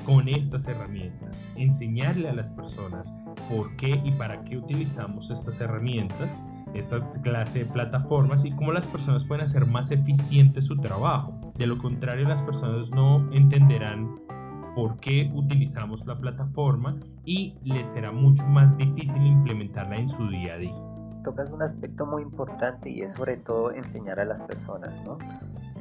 con 0.08 0.30
estas 0.30 0.66
herramientas. 0.68 1.46
Enseñarle 1.58 2.30
a 2.30 2.34
las 2.34 2.50
personas 2.50 3.14
por 3.50 3.76
qué 3.76 4.02
y 4.06 4.12
para 4.14 4.42
qué 4.46 4.58
utilizamos 4.58 5.30
estas 5.30 5.60
herramientas 5.60 6.42
esta 6.74 7.00
clase 7.24 7.60
de 7.60 7.66
plataformas 7.66 8.46
y 8.46 8.52
cómo 8.52 8.72
las 8.72 8.86
personas 8.88 9.26
pueden 9.26 9.46
hacer 9.46 9.66
más 9.66 9.92
eficiente 9.92 10.62
su 10.62 10.78
trabajo. 10.78 11.54
De 11.58 11.68
lo 11.68 11.78
contrario, 11.78 12.28
las 12.28 12.42
personas 12.42 12.90
no 12.92 13.28
entenderán 13.34 14.20
por 14.76 14.98
qué 15.00 15.32
utilizamos 15.34 16.06
la 16.06 16.18
plataforma 16.20 17.00
y 17.26 17.58
les 17.64 17.90
será 17.90 18.12
mucho 18.12 18.44
más 18.48 18.78
difícil 18.78 19.26
implementarla 19.26 19.96
en 19.96 20.08
su 20.08 20.30
día 20.30 20.54
a 20.54 20.58
día. 20.58 20.76
Tocas 21.24 21.52
un 21.52 21.62
aspecto 21.62 22.06
muy 22.06 22.22
importante 22.22 22.90
y 22.90 23.02
es 23.02 23.16
sobre 23.16 23.38
todo 23.38 23.72
enseñar 23.72 24.20
a 24.20 24.26
las 24.26 24.42
personas, 24.44 25.04
¿no? 25.04 25.18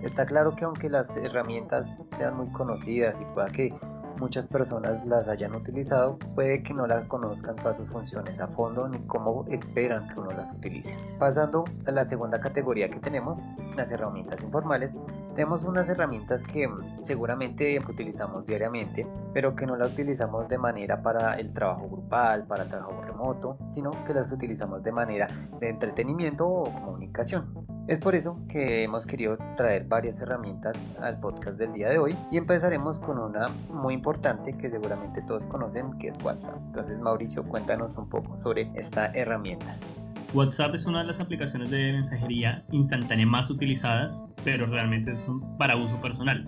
Está 0.02 0.26
claro 0.26 0.56
que 0.56 0.64
aunque 0.64 0.88
las 0.88 1.16
herramientas 1.16 1.98
sean 2.16 2.36
muy 2.36 2.48
conocidas 2.48 3.20
y 3.20 3.34
pueda 3.34 3.50
que 3.50 3.72
muchas 4.18 4.48
personas 4.48 5.06
las 5.06 5.28
hayan 5.28 5.54
utilizado, 5.54 6.18
puede 6.34 6.62
que 6.62 6.74
no 6.74 6.86
las 6.86 7.04
conozcan 7.04 7.56
todas 7.56 7.76
sus 7.76 7.88
funciones 7.88 8.40
a 8.40 8.48
fondo 8.48 8.88
ni 8.88 8.98
cómo 9.06 9.44
esperan 9.48 10.08
que 10.08 10.20
uno 10.20 10.32
las 10.32 10.50
utilice. 10.50 10.96
Pasando 11.18 11.64
a 11.86 11.90
la 11.90 12.04
segunda 12.04 12.40
categoría 12.40 12.88
que 12.90 12.98
tenemos, 12.98 13.42
las 13.76 13.90
herramientas 13.92 14.42
informales, 14.42 14.98
tenemos 15.34 15.64
unas 15.64 15.88
herramientas 15.90 16.44
que 16.44 16.68
seguramente 17.02 17.78
utilizamos 17.88 18.46
diariamente, 18.46 19.06
pero 19.34 19.54
que 19.54 19.66
no 19.66 19.76
las 19.76 19.92
utilizamos 19.92 20.48
de 20.48 20.58
manera 20.58 21.02
para 21.02 21.34
el 21.34 21.52
trabajo 21.52 21.88
grupal, 21.88 22.46
para 22.46 22.62
el 22.62 22.68
trabajo 22.68 23.02
remoto, 23.02 23.58
sino 23.68 24.02
que 24.04 24.14
las 24.14 24.32
utilizamos 24.32 24.82
de 24.82 24.92
manera 24.92 25.28
de 25.60 25.68
entretenimiento 25.68 26.48
o 26.48 26.72
comunicación. 26.72 27.75
Es 27.88 28.00
por 28.00 28.16
eso 28.16 28.36
que 28.48 28.82
hemos 28.82 29.06
querido 29.06 29.38
traer 29.56 29.84
varias 29.84 30.20
herramientas 30.20 30.84
al 31.00 31.20
podcast 31.20 31.56
del 31.56 31.72
día 31.72 31.88
de 31.88 31.98
hoy 31.98 32.16
y 32.32 32.36
empezaremos 32.36 32.98
con 32.98 33.16
una 33.16 33.48
muy 33.70 33.94
importante 33.94 34.58
que 34.58 34.68
seguramente 34.68 35.22
todos 35.22 35.46
conocen 35.46 35.96
que 35.98 36.08
es 36.08 36.18
WhatsApp. 36.20 36.56
Entonces 36.66 36.98
Mauricio, 36.98 37.44
cuéntanos 37.44 37.96
un 37.96 38.08
poco 38.08 38.36
sobre 38.36 38.68
esta 38.74 39.12
herramienta. 39.14 39.78
WhatsApp 40.34 40.74
es 40.74 40.84
una 40.84 41.02
de 41.02 41.06
las 41.06 41.20
aplicaciones 41.20 41.70
de 41.70 41.92
mensajería 41.92 42.64
instantánea 42.72 43.24
más 43.24 43.48
utilizadas, 43.50 44.20
pero 44.42 44.66
realmente 44.66 45.12
es 45.12 45.22
para 45.56 45.76
uso 45.76 46.00
personal. 46.00 46.44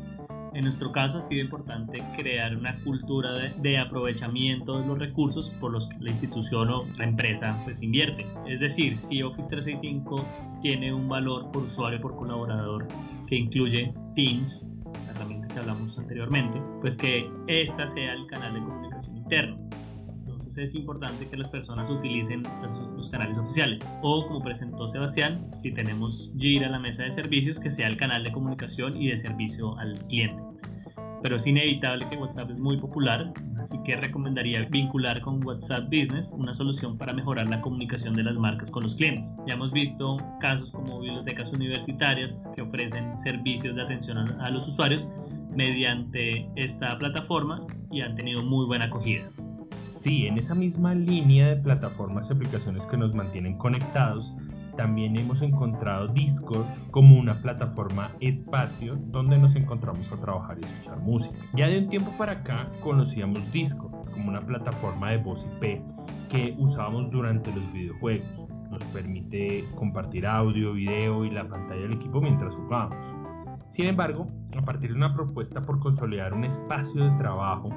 En 0.54 0.64
nuestro 0.64 0.90
caso 0.92 1.18
ha 1.18 1.22
sido 1.22 1.42
importante 1.42 2.02
crear 2.16 2.56
una 2.56 2.76
cultura 2.80 3.32
de, 3.32 3.78
aprovechamiento 3.78 4.80
de 4.80 4.86
los 4.86 4.98
recursos 4.98 5.50
por 5.60 5.72
los 5.72 5.88
que 5.88 5.98
la 6.00 6.10
institución 6.10 6.70
o 6.70 6.86
la 6.96 7.04
empresa 7.04 7.60
pues 7.64 7.82
invierte. 7.82 8.26
Es 8.46 8.60
decir, 8.60 8.98
si 8.98 9.22
Office 9.22 9.48
365 9.48 10.24
tiene 10.62 10.92
un 10.92 11.08
valor 11.08 11.50
por 11.52 11.64
usuario, 11.64 12.00
por 12.00 12.16
colaborador, 12.16 12.86
que 13.26 13.36
incluye 13.36 13.92
Teams, 14.14 14.64
la 15.06 15.12
herramienta 15.12 15.48
que 15.48 15.60
hablamos 15.60 15.98
anteriormente, 15.98 16.60
pues 16.80 16.96
que 16.96 17.30
esta 17.46 17.86
sea 17.88 18.14
el 18.14 18.26
canal 18.26 18.54
de 18.54 18.60
comunicación 18.60 19.16
interno 19.16 19.68
es 20.58 20.74
importante 20.74 21.26
que 21.28 21.36
las 21.36 21.48
personas 21.48 21.88
utilicen 21.88 22.42
los, 22.96 23.10
canales 23.10 23.38
oficiales. 23.38 23.80
O 24.02 24.26
como 24.26 24.42
presentó 24.42 24.88
Sebastián, 24.88 25.50
si 25.54 25.72
tenemos 25.72 26.30
Jira, 26.36 26.68
la 26.68 26.78
mesa 26.78 27.04
de 27.04 27.10
servicios, 27.10 27.58
que 27.58 27.70
sea 27.70 27.88
el 27.88 27.96
canal 27.96 28.24
de 28.24 28.32
comunicación 28.32 28.96
y 29.00 29.08
de 29.08 29.18
servicio 29.18 29.78
al 29.78 29.98
cliente. 30.06 30.42
Pero 31.22 31.36
es 31.36 31.46
inevitable 31.46 32.06
que 32.10 32.16
WhatsApp 32.16 32.50
es 32.50 32.60
muy 32.60 32.76
popular, 32.76 33.32
así 33.58 33.76
que 33.84 33.96
recomendaría 33.96 34.62
vincular 34.70 35.20
con 35.20 35.44
WhatsApp 35.44 35.84
Business 35.86 36.30
una 36.32 36.54
solución 36.54 36.96
para 36.96 37.12
mejorar 37.12 37.48
la 37.48 37.60
comunicación 37.60 38.14
de 38.14 38.22
las 38.22 38.36
marcas 38.36 38.70
con 38.70 38.84
los 38.84 38.94
clientes. 38.94 39.34
Ya 39.46 39.54
hemos 39.54 39.72
visto 39.72 40.18
casos 40.40 40.70
como 40.70 41.00
bibliotecas 41.00 41.52
universitarias 41.52 42.48
que 42.54 42.62
ofrecen 42.62 43.16
servicios 43.18 43.74
de 43.74 43.82
atención 43.82 44.18
a 44.18 44.50
los 44.50 44.68
usuarios 44.68 45.08
mediante 45.50 46.48
esta 46.54 46.96
plataforma 46.98 47.66
y 47.90 48.00
han 48.02 48.14
tenido 48.14 48.42
muy 48.44 48.66
buena 48.66 48.84
acogida. 48.84 49.28
Sí, 49.98 50.28
en 50.28 50.38
esa 50.38 50.54
misma 50.54 50.94
línea 50.94 51.48
de 51.48 51.56
plataformas 51.56 52.30
y 52.30 52.32
aplicaciones 52.32 52.86
que 52.86 52.96
nos 52.96 53.12
mantienen 53.14 53.58
conectados, 53.58 54.32
también 54.76 55.18
hemos 55.18 55.42
encontrado 55.42 56.06
Discord 56.06 56.66
como 56.92 57.18
una 57.18 57.42
plataforma 57.42 58.12
espacio 58.20 58.94
donde 59.06 59.36
nos 59.38 59.56
encontramos 59.56 60.12
a 60.12 60.20
trabajar 60.20 60.56
y 60.60 60.66
escuchar 60.66 61.00
música. 61.00 61.36
Ya 61.54 61.66
de 61.66 61.80
un 61.80 61.88
tiempo 61.88 62.12
para 62.16 62.30
acá 62.30 62.70
conocíamos 62.80 63.50
Discord 63.50 64.12
como 64.12 64.28
una 64.28 64.40
plataforma 64.40 65.10
de 65.10 65.16
voz 65.16 65.44
IP 65.60 65.82
que 66.30 66.54
usábamos 66.58 67.10
durante 67.10 67.52
los 67.52 67.72
videojuegos. 67.72 68.46
Nos 68.70 68.84
permite 68.92 69.64
compartir 69.74 70.28
audio, 70.28 70.74
video 70.74 71.24
y 71.24 71.30
la 71.30 71.48
pantalla 71.48 71.80
del 71.80 71.94
equipo 71.94 72.20
mientras 72.20 72.54
jugamos. 72.54 73.04
Sin 73.68 73.88
embargo, 73.88 74.28
a 74.56 74.62
partir 74.62 74.90
de 74.90 74.96
una 74.96 75.12
propuesta 75.12 75.66
por 75.66 75.80
consolidar 75.80 76.34
un 76.34 76.44
espacio 76.44 77.02
de 77.02 77.16
trabajo 77.16 77.70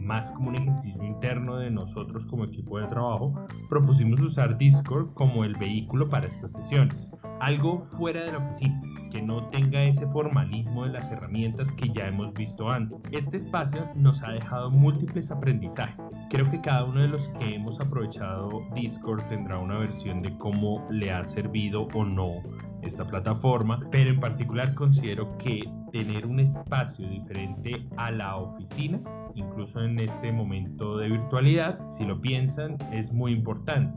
más 0.00 0.32
como 0.32 0.48
un 0.48 0.56
ejercicio 0.56 1.04
interno 1.04 1.56
de 1.56 1.70
nosotros 1.70 2.26
como 2.26 2.44
equipo 2.44 2.78
de 2.78 2.88
trabajo, 2.88 3.34
propusimos 3.68 4.20
usar 4.20 4.56
Discord 4.58 5.12
como 5.14 5.44
el 5.44 5.54
vehículo 5.56 6.08
para 6.08 6.26
estas 6.26 6.52
sesiones. 6.52 7.10
Algo 7.40 7.84
fuera 7.84 8.24
de 8.24 8.32
la 8.32 8.38
oficina, 8.38 8.82
que 9.10 9.22
no 9.22 9.48
tenga 9.48 9.82
ese 9.82 10.06
formalismo 10.08 10.84
de 10.84 10.92
las 10.92 11.10
herramientas 11.10 11.72
que 11.72 11.88
ya 11.90 12.06
hemos 12.06 12.32
visto 12.34 12.70
antes. 12.70 12.98
Este 13.12 13.36
espacio 13.36 13.88
nos 13.94 14.22
ha 14.22 14.32
dejado 14.32 14.70
múltiples 14.70 15.30
aprendizajes. 15.30 16.12
Creo 16.30 16.50
que 16.50 16.60
cada 16.60 16.84
uno 16.84 17.00
de 17.00 17.08
los 17.08 17.28
que 17.30 17.54
hemos 17.54 17.80
aprovechado 17.80 18.62
Discord 18.74 19.22
tendrá 19.28 19.58
una 19.58 19.78
versión 19.78 20.22
de 20.22 20.36
cómo 20.38 20.86
le 20.90 21.10
ha 21.12 21.24
servido 21.26 21.88
o 21.94 22.04
no 22.04 22.42
esta 22.82 23.06
plataforma, 23.06 23.80
pero 23.90 24.10
en 24.10 24.20
particular 24.20 24.74
considero 24.74 25.36
que 25.38 25.60
tener 25.90 26.26
un 26.26 26.40
espacio 26.40 27.08
diferente 27.08 27.86
a 27.96 28.10
la 28.10 28.36
oficina, 28.36 29.00
incluso 29.34 29.82
en 29.82 29.98
este 29.98 30.32
momento 30.32 30.96
de 30.96 31.08
virtualidad, 31.08 31.78
si 31.88 32.04
lo 32.04 32.20
piensan, 32.20 32.76
es 32.92 33.12
muy 33.12 33.32
importante. 33.32 33.92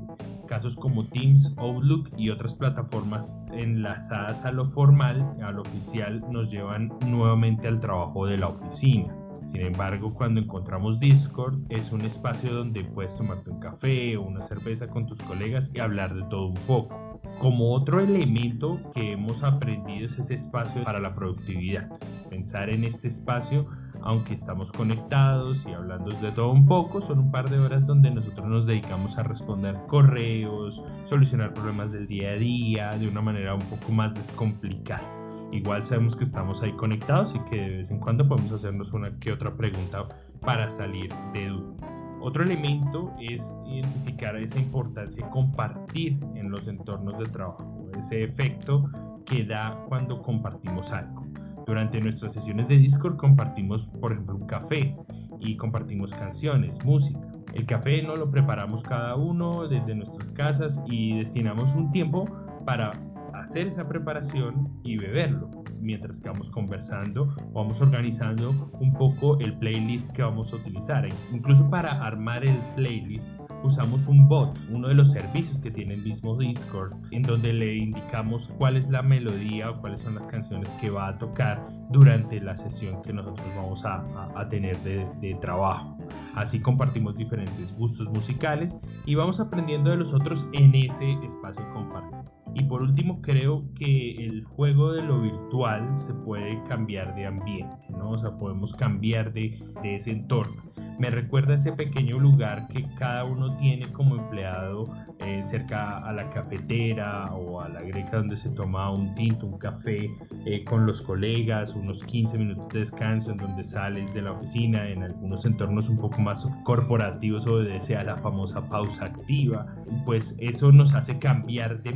Casos 0.47 0.75
como 0.75 1.05
Teams, 1.05 1.53
Outlook 1.57 2.09
y 2.17 2.29
otras 2.29 2.53
plataformas 2.53 3.41
enlazadas 3.53 4.43
a 4.43 4.51
lo 4.51 4.65
formal, 4.65 5.35
a 5.41 5.51
lo 5.51 5.61
oficial, 5.61 6.23
nos 6.29 6.51
llevan 6.51 6.91
nuevamente 7.07 7.67
al 7.67 7.79
trabajo 7.79 8.25
de 8.27 8.37
la 8.37 8.49
oficina. 8.49 9.15
Sin 9.51 9.61
embargo, 9.61 10.13
cuando 10.13 10.41
encontramos 10.41 10.99
Discord, 10.99 11.59
es 11.69 11.91
un 11.91 12.01
espacio 12.01 12.53
donde 12.53 12.83
puedes 12.83 13.15
tomarte 13.15 13.51
un 13.51 13.59
café 13.59 14.17
o 14.17 14.23
una 14.23 14.41
cerveza 14.41 14.87
con 14.87 15.05
tus 15.05 15.21
colegas 15.21 15.71
y 15.73 15.79
hablar 15.79 16.13
de 16.15 16.23
todo 16.23 16.47
un 16.47 16.59
poco. 16.65 17.02
Como 17.43 17.73
otro 17.73 17.99
elemento 17.99 18.79
que 18.95 19.11
hemos 19.11 19.43
aprendido 19.43 20.05
es 20.05 20.17
ese 20.17 20.35
espacio 20.35 20.81
para 20.85 21.01
la 21.01 21.13
productividad. 21.13 21.89
Pensar 22.29 22.69
en 22.69 22.85
este 22.85 23.09
espacio, 23.09 23.65
aunque 24.01 24.33
estamos 24.33 24.71
conectados 24.71 25.65
y 25.67 25.73
hablando 25.73 26.11
de 26.21 26.31
todo 26.31 26.53
un 26.53 26.65
poco, 26.65 27.01
son 27.01 27.19
un 27.19 27.31
par 27.31 27.49
de 27.49 27.59
horas 27.59 27.85
donde 27.85 28.11
nosotros 28.11 28.47
nos 28.47 28.65
dedicamos 28.65 29.17
a 29.17 29.23
responder 29.23 29.75
correos, 29.89 30.81
solucionar 31.09 31.53
problemas 31.53 31.91
del 31.91 32.07
día 32.07 32.29
a 32.29 32.35
día 32.35 32.91
de 32.91 33.09
una 33.09 33.21
manera 33.21 33.55
un 33.55 33.63
poco 33.63 33.91
más 33.91 34.15
descomplicada. 34.15 35.03
igual 35.51 35.85
sabemos 35.85 36.15
que 36.15 36.23
estamos 36.23 36.61
ahí 36.63 36.71
conectados 36.71 37.35
y 37.35 37.39
que 37.51 37.59
de 37.59 37.77
vez 37.79 37.91
en 37.91 37.99
cuando 37.99 38.25
podemos 38.25 38.53
hacernos 38.53 38.93
una 38.93 39.19
que 39.19 39.33
otra 39.33 39.53
pregunta 39.53 40.07
para 40.39 40.69
salir 40.69 41.13
de 41.33 41.49
dudas. 41.49 42.05
Otro 42.25 42.41
elemento 42.45 43.13
es 43.19 43.57
identificar 43.67 44.37
esa 44.37 44.57
importancia 44.57 45.25
de 45.25 45.29
compartir 45.29 46.17
en 46.35 46.42
los 46.53 46.67
entornos 46.67 47.17
de 47.19 47.25
trabajo, 47.25 47.89
ese 47.99 48.23
efecto 48.23 48.89
que 49.25 49.43
da 49.43 49.83
cuando 49.89 50.21
compartimos 50.21 50.91
algo. 50.91 51.25
Durante 51.65 51.99
nuestras 51.99 52.33
sesiones 52.33 52.67
de 52.67 52.77
Discord 52.77 53.17
compartimos, 53.17 53.87
por 53.99 54.11
ejemplo, 54.11 54.35
un 54.35 54.45
café 54.45 54.95
y 55.39 55.55
compartimos 55.57 56.13
canciones, 56.13 56.83
música. 56.83 57.19
El 57.53 57.65
café 57.65 58.01
no 58.01 58.15
lo 58.15 58.29
preparamos 58.29 58.83
cada 58.83 59.15
uno 59.15 59.67
desde 59.67 59.95
nuestras 59.95 60.31
casas 60.31 60.81
y 60.85 61.17
destinamos 61.19 61.73
un 61.73 61.91
tiempo 61.91 62.25
para 62.65 62.91
hacer 63.33 63.67
esa 63.67 63.87
preparación 63.87 64.69
y 64.83 64.97
beberlo 64.97 65.62
mientras 65.83 66.19
que 66.19 66.29
vamos 66.29 66.49
conversando 66.49 67.33
vamos 67.53 67.81
organizando 67.81 68.71
un 68.79 68.93
poco 68.93 69.37
el 69.39 69.57
playlist 69.57 70.11
que 70.11 70.23
vamos 70.23 70.51
a 70.53 70.57
utilizar. 70.57 71.07
Incluso 71.31 71.69
para 71.69 71.91
armar 72.03 72.43
el 72.43 72.57
playlist 72.75 73.29
usamos 73.63 74.07
un 74.07 74.27
bot, 74.27 74.57
uno 74.69 74.89
de 74.89 74.95
los 74.95 75.11
servicios 75.11 75.57
que 75.59 75.71
tiene 75.71 75.95
el 75.95 76.01
mismo 76.01 76.37
Discord, 76.37 76.93
en 77.11 77.23
donde 77.23 77.53
le 77.53 77.75
indicamos 77.75 78.49
cuál 78.57 78.75
es 78.75 78.89
la 78.89 79.01
melodía 79.01 79.71
o 79.71 79.79
cuáles 79.79 80.01
son 80.01 80.15
las 80.15 80.27
canciones 80.27 80.69
que 80.81 80.89
va 80.89 81.07
a 81.07 81.17
tocar 81.17 81.65
durante 81.89 82.39
la 82.41 82.55
sesión 82.57 83.01
que 83.01 83.13
nosotros 83.13 83.47
vamos 83.55 83.85
a, 83.85 84.03
a, 84.35 84.49
tener 84.49 84.77
de, 84.83 85.07
de 85.21 85.35
trabajo. 85.35 85.97
Así 86.35 86.59
compartimos 86.59 87.15
diferentes 87.15 87.75
gustos 87.77 88.07
musicales 88.09 88.77
y 89.05 89.15
vamos 89.15 89.39
aprendiendo 89.39 89.91
de 89.91 89.97
los 89.97 90.13
otros 90.13 90.45
en 90.53 90.75
ese 90.75 91.13
espacio 91.23 91.63
compartido. 91.73 92.42
Y 92.53 92.63
por 92.63 92.81
último, 92.81 93.21
creo 93.21 93.63
que 93.75 94.25
el 94.25 94.43
juego 94.43 94.91
de 94.91 95.01
lo 95.01 95.21
virtual 95.21 95.97
se 95.97 96.13
puede 96.13 96.61
cambiar 96.69 97.15
de 97.15 97.25
ambiente, 97.25 97.85
¿no? 97.89 98.11
O 98.11 98.17
sea, 98.17 98.31
podemos 98.37 98.73
cambiar 98.75 99.33
de, 99.33 99.59
de 99.81 99.95
ese 99.95 100.11
entorno 100.11 100.73
me 100.99 101.09
recuerda 101.09 101.55
ese 101.55 101.71
pequeño 101.71 102.19
lugar 102.19 102.67
que 102.67 102.85
cada 102.97 103.25
uno 103.25 103.55
tiene 103.57 103.91
como 103.91 104.15
empleado 104.15 104.87
eh, 105.19 105.41
cerca 105.43 105.97
a 105.97 106.13
la 106.13 106.29
cafetera 106.29 107.33
o 107.33 107.61
a 107.61 107.69
la 107.69 107.81
greca 107.81 108.17
donde 108.17 108.37
se 108.37 108.49
toma 108.49 108.91
un 108.91 109.15
tinto, 109.15 109.47
un 109.47 109.57
café 109.57 110.09
eh, 110.45 110.63
con 110.63 110.85
los 110.85 111.01
colegas, 111.01 111.73
unos 111.73 112.03
15 112.03 112.37
minutos 112.37 112.67
de 112.69 112.79
descanso 112.81 113.31
en 113.31 113.37
donde 113.37 113.63
sales 113.63 114.13
de 114.13 114.21
la 114.21 114.33
oficina, 114.33 114.87
en 114.87 115.03
algunos 115.03 115.45
entornos 115.45 115.89
un 115.89 115.97
poco 115.97 116.21
más 116.21 116.47
corporativos 116.63 117.47
obedece 117.47 117.95
a 117.95 118.03
la 118.03 118.17
famosa 118.17 118.61
pausa 118.67 119.05
activa, 119.05 119.65
pues 120.05 120.35
eso 120.39 120.71
nos 120.71 120.93
hace 120.93 121.17
cambiar 121.17 121.81
de 121.81 121.93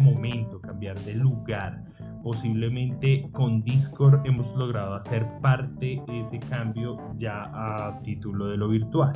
momento, 0.47 0.61
cambiar 0.61 0.99
de 1.01 1.13
lugar 1.13 1.83
posiblemente 2.23 3.29
con 3.31 3.63
Discord 3.63 4.25
hemos 4.25 4.53
logrado 4.55 4.95
hacer 4.95 5.25
parte 5.41 6.01
de 6.07 6.19
ese 6.19 6.39
cambio 6.39 6.97
ya 7.17 7.49
a 7.53 8.01
título 8.03 8.47
de 8.47 8.57
lo 8.57 8.67
virtual. 8.67 9.13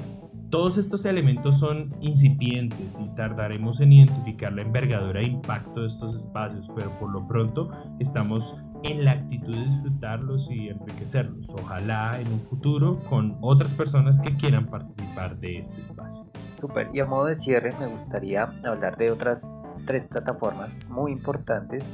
Todos 0.49 0.77
estos 0.77 1.05
elementos 1.05 1.59
son 1.59 1.95
incipientes 2.01 2.97
y 2.99 3.07
tardaremos 3.15 3.79
en 3.79 3.93
identificar 3.93 4.51
la 4.53 4.63
envergadura 4.63 5.21
e 5.21 5.27
impacto 5.27 5.81
de 5.81 5.87
estos 5.87 6.13
espacios, 6.15 6.69
pero 6.75 6.97
por 6.99 7.11
lo 7.11 7.25
pronto 7.27 7.69
estamos 7.99 8.55
en 8.83 9.05
la 9.05 9.11
actitud 9.11 9.53
de 9.53 9.65
disfrutarlos 9.65 10.49
y 10.49 10.69
enriquecerlos. 10.69 11.47
Ojalá 11.53 12.19
en 12.19 12.31
un 12.33 12.41
futuro 12.41 12.99
con 13.09 13.37
otras 13.41 13.73
personas 13.73 14.19
que 14.19 14.35
quieran 14.35 14.67
participar 14.67 15.37
de 15.39 15.59
este 15.59 15.81
espacio. 15.81 16.25
Super, 16.55 16.89
y 16.93 16.99
a 16.99 17.05
modo 17.05 17.25
de 17.25 17.35
cierre 17.35 17.73
me 17.79 17.87
gustaría 17.87 18.51
hablar 18.65 18.97
de 18.97 19.11
otras 19.11 19.47
tres 19.85 20.05
plataformas 20.05 20.87
muy 20.89 21.11
importantes 21.11 21.89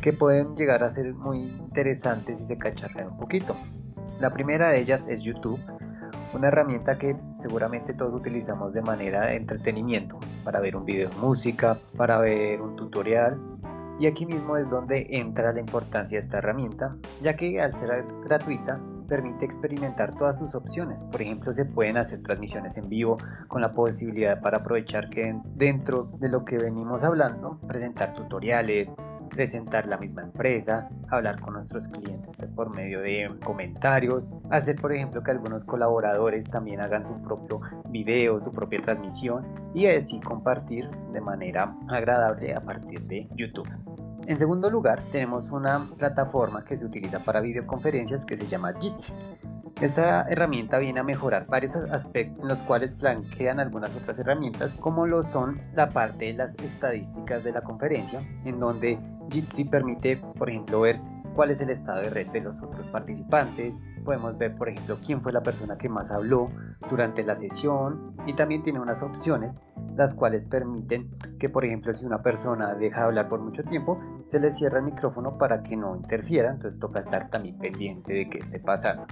que 0.00 0.12
pueden 0.12 0.56
llegar 0.56 0.82
a 0.82 0.90
ser 0.90 1.14
muy 1.14 1.42
interesantes 1.42 2.38
si 2.38 2.44
se 2.46 2.58
cacharrean 2.58 3.10
un 3.10 3.16
poquito. 3.16 3.56
La 4.20 4.30
primera 4.30 4.70
de 4.70 4.80
ellas 4.80 5.08
es 5.08 5.22
YouTube, 5.22 5.60
una 6.34 6.48
herramienta 6.48 6.98
que 6.98 7.16
seguramente 7.36 7.94
todos 7.94 8.14
utilizamos 8.14 8.72
de 8.72 8.82
manera 8.82 9.26
de 9.26 9.36
entretenimiento, 9.36 10.18
para 10.44 10.60
ver 10.60 10.76
un 10.76 10.84
video 10.84 11.10
de 11.10 11.16
música, 11.16 11.78
para 11.96 12.18
ver 12.18 12.60
un 12.60 12.76
tutorial. 12.76 13.40
Y 13.98 14.06
aquí 14.06 14.26
mismo 14.26 14.56
es 14.56 14.68
donde 14.68 15.06
entra 15.10 15.52
la 15.52 15.60
importancia 15.60 16.18
de 16.18 16.24
esta 16.24 16.38
herramienta, 16.38 16.96
ya 17.20 17.36
que 17.36 17.60
al 17.60 17.72
ser 17.72 18.04
gratuita 18.24 18.80
permite 19.12 19.44
experimentar 19.44 20.16
todas 20.16 20.38
sus 20.38 20.54
opciones. 20.54 21.04
Por 21.04 21.20
ejemplo, 21.20 21.52
se 21.52 21.66
pueden 21.66 21.98
hacer 21.98 22.22
transmisiones 22.22 22.78
en 22.78 22.88
vivo 22.88 23.18
con 23.46 23.60
la 23.60 23.74
posibilidad 23.74 24.40
para 24.40 24.56
aprovechar 24.58 25.10
que 25.10 25.38
dentro 25.54 26.04
de 26.18 26.30
lo 26.30 26.46
que 26.46 26.56
venimos 26.56 27.04
hablando, 27.04 27.60
presentar 27.68 28.14
tutoriales, 28.14 28.94
presentar 29.28 29.86
la 29.86 29.98
misma 29.98 30.22
empresa, 30.22 30.88
hablar 31.10 31.38
con 31.42 31.52
nuestros 31.52 31.88
clientes 31.88 32.42
por 32.56 32.74
medio 32.74 33.02
de 33.02 33.38
comentarios, 33.44 34.30
hacer 34.50 34.76
por 34.76 34.94
ejemplo 34.94 35.22
que 35.22 35.30
algunos 35.30 35.66
colaboradores 35.66 36.48
también 36.48 36.80
hagan 36.80 37.04
su 37.04 37.20
propio 37.20 37.60
video, 37.90 38.40
su 38.40 38.50
propia 38.50 38.80
transmisión 38.80 39.44
y 39.74 39.88
así 39.88 40.20
compartir 40.20 40.88
de 41.12 41.20
manera 41.20 41.76
agradable 41.90 42.54
a 42.54 42.62
partir 42.62 43.02
de 43.02 43.28
YouTube. 43.36 43.68
En 44.26 44.38
segundo 44.38 44.70
lugar, 44.70 45.02
tenemos 45.10 45.50
una 45.50 45.90
plataforma 45.98 46.64
que 46.64 46.76
se 46.76 46.86
utiliza 46.86 47.24
para 47.24 47.40
videoconferencias 47.40 48.24
que 48.24 48.36
se 48.36 48.46
llama 48.46 48.72
Jitsi. 48.80 49.12
Esta 49.80 50.22
herramienta 50.28 50.78
viene 50.78 51.00
a 51.00 51.02
mejorar 51.02 51.46
varios 51.48 51.74
aspectos 51.74 52.42
en 52.42 52.48
los 52.48 52.62
cuales 52.62 52.94
flanquean 52.94 53.58
algunas 53.58 53.96
otras 53.96 54.16
herramientas 54.20 54.74
como 54.74 55.06
lo 55.06 55.24
son 55.24 55.60
la 55.74 55.90
parte 55.90 56.26
de 56.26 56.34
las 56.34 56.54
estadísticas 56.56 57.42
de 57.42 57.50
la 57.50 57.62
conferencia 57.62 58.24
en 58.44 58.60
donde 58.60 58.96
Jitsi 59.30 59.64
permite 59.64 60.18
por 60.38 60.50
ejemplo 60.50 60.82
ver 60.82 61.00
cuál 61.34 61.50
es 61.50 61.60
el 61.60 61.70
estado 61.70 62.02
de 62.02 62.10
red 62.10 62.28
de 62.28 62.42
los 62.42 62.62
otros 62.62 62.86
participantes, 62.88 63.80
podemos 64.02 64.36
ver 64.38 64.54
por 64.54 64.68
ejemplo 64.68 64.98
quién 65.04 65.20
fue 65.22 65.32
la 65.32 65.42
persona 65.42 65.76
que 65.76 65.88
más 65.88 66.10
habló 66.10 66.50
durante 66.88 67.22
la 67.22 67.34
sesión 67.34 68.16
y 68.26 68.34
también 68.34 68.62
tiene 68.62 68.80
unas 68.80 69.02
opciones 69.02 69.56
las 69.96 70.14
cuales 70.14 70.44
permiten 70.44 71.10
que 71.38 71.48
por 71.48 71.64
ejemplo 71.64 71.92
si 71.92 72.04
una 72.04 72.22
persona 72.22 72.74
deja 72.74 73.00
de 73.00 73.06
hablar 73.06 73.28
por 73.28 73.40
mucho 73.40 73.62
tiempo 73.64 74.00
se 74.24 74.40
le 74.40 74.50
cierra 74.50 74.78
el 74.78 74.84
micrófono 74.84 75.38
para 75.38 75.62
que 75.62 75.76
no 75.76 75.96
interfiera 75.96 76.50
entonces 76.50 76.78
toca 76.78 77.00
estar 77.00 77.30
también 77.30 77.58
pendiente 77.58 78.12
de 78.12 78.28
que 78.28 78.38
esté 78.38 78.60
pasando. 78.60 79.06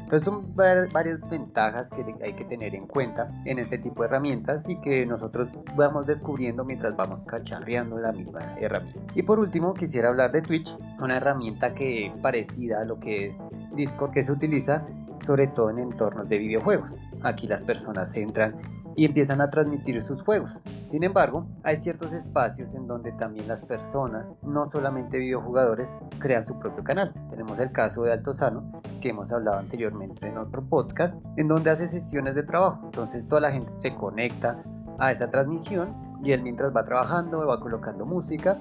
Entonces 0.00 0.24
son 0.24 0.54
varias 0.54 1.20
ventajas 1.28 1.90
que 1.90 2.04
hay 2.22 2.32
que 2.34 2.44
tener 2.44 2.74
en 2.74 2.86
cuenta 2.86 3.30
en 3.44 3.58
este 3.58 3.78
tipo 3.78 4.02
de 4.02 4.08
herramientas 4.08 4.68
y 4.68 4.80
que 4.80 5.06
nosotros 5.06 5.48
vamos 5.76 6.06
descubriendo 6.06 6.64
mientras 6.64 6.96
vamos 6.96 7.24
cacharreando 7.24 7.98
la 7.98 8.12
misma 8.12 8.40
herramienta. 8.58 9.00
Y 9.14 9.22
por 9.22 9.38
último 9.38 9.74
quisiera 9.74 10.08
hablar 10.08 10.32
de 10.32 10.42
Twitch 10.42 10.76
una 11.00 11.16
herramienta 11.16 11.74
que 11.74 12.12
parecida 12.22 12.80
a 12.80 12.84
lo 12.84 12.98
que 12.98 13.26
es 13.26 13.42
Discord 13.76 14.12
que 14.12 14.22
se 14.22 14.32
utiliza 14.32 14.86
sobre 15.20 15.46
todo 15.46 15.70
en 15.70 15.78
entornos 15.78 16.28
de 16.28 16.38
videojuegos. 16.38 16.94
Aquí 17.22 17.46
las 17.46 17.62
personas 17.62 18.14
entran 18.16 18.56
y 18.96 19.04
empiezan 19.04 19.40
a 19.40 19.50
transmitir 19.50 20.00
sus 20.02 20.22
juegos. 20.22 20.60
Sin 20.86 21.04
embargo, 21.04 21.46
hay 21.62 21.76
ciertos 21.76 22.12
espacios 22.12 22.74
en 22.74 22.86
donde 22.86 23.12
también 23.12 23.46
las 23.46 23.60
personas, 23.60 24.34
no 24.42 24.66
solamente 24.66 25.18
videojugadores, 25.18 26.00
crean 26.18 26.46
su 26.46 26.58
propio 26.58 26.82
canal. 26.82 27.12
Tenemos 27.28 27.58
el 27.58 27.72
caso 27.72 28.02
de 28.02 28.12
Altozano, 28.12 28.70
que 29.00 29.10
hemos 29.10 29.32
hablado 29.32 29.58
anteriormente 29.58 30.26
en 30.26 30.38
otro 30.38 30.66
podcast, 30.66 31.22
en 31.36 31.48
donde 31.48 31.70
hace 31.70 31.88
sesiones 31.88 32.34
de 32.34 32.42
trabajo. 32.42 32.80
Entonces 32.84 33.28
toda 33.28 33.42
la 33.42 33.52
gente 33.52 33.72
se 33.78 33.94
conecta 33.94 34.58
a 34.98 35.12
esa 35.12 35.28
transmisión 35.28 35.94
y 36.24 36.32
él 36.32 36.42
mientras 36.42 36.74
va 36.74 36.82
trabajando 36.82 37.46
va 37.46 37.60
colocando 37.60 38.06
música 38.06 38.58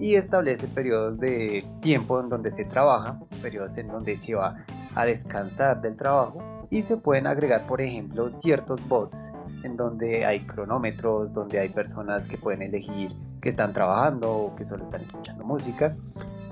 y 0.00 0.14
establece 0.14 0.66
periodos 0.66 1.20
de 1.20 1.64
tiempo 1.80 2.20
en 2.20 2.30
donde 2.30 2.50
se 2.50 2.64
trabaja, 2.64 3.20
periodos 3.42 3.76
en 3.76 3.88
donde 3.88 4.16
se 4.16 4.34
va 4.34 4.56
a 4.94 5.04
descansar 5.04 5.80
del 5.80 5.96
trabajo 5.96 6.42
y 6.70 6.82
se 6.82 6.96
pueden 6.96 7.26
agregar 7.26 7.66
por 7.66 7.80
ejemplo 7.80 8.30
ciertos 8.30 8.86
bots 8.88 9.30
en 9.62 9.76
donde 9.76 10.24
hay 10.24 10.40
cronómetros, 10.46 11.32
donde 11.32 11.58
hay 11.58 11.68
personas 11.68 12.26
que 12.26 12.38
pueden 12.38 12.62
elegir 12.62 13.12
que 13.42 13.50
están 13.50 13.74
trabajando 13.74 14.32
o 14.32 14.56
que 14.56 14.64
solo 14.64 14.84
están 14.84 15.02
escuchando 15.02 15.44
música 15.44 15.94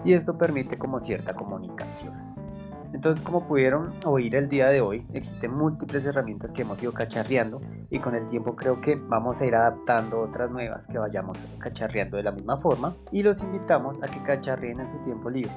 y 0.05 0.13
esto 0.13 0.37
permite 0.37 0.79
como 0.79 1.01
cierta 1.01 1.35
comunicación. 1.35 2.13
Entonces, 2.93 3.23
como 3.23 3.47
pudieron 3.47 3.95
oír 4.05 4.35
el 4.37 4.49
día 4.49 4.69
de 4.69 4.81
hoy, 4.81 5.07
existen 5.13 5.53
múltiples 5.53 6.07
herramientas 6.07 6.53
que 6.53 6.63
hemos 6.63 6.83
ido 6.83 6.93
cacharreando 6.93 7.61
y 7.91 7.99
con 7.99 8.15
el 8.15 8.27
tiempo 8.27 8.57
creo 8.57 8.81
que 8.81 8.97
vamos 8.97 9.41
a 9.41 9.47
ir 9.47 9.55
adaptando 9.55 10.21
otras 10.21 10.51
nuevas 10.51 10.87
que 10.87 10.99
vayamos 10.99 11.47
cacharreando 11.59 12.17
de 12.17 12.23
la 12.23 12.33
misma 12.33 12.59
forma 12.59 12.97
y 13.13 13.23
los 13.23 13.43
invitamos 13.43 14.03
a 14.03 14.09
que 14.09 14.23
cacharreen 14.23 14.81
en 14.81 14.87
su 14.87 14.99
tiempo 14.99 15.31
libre. 15.31 15.55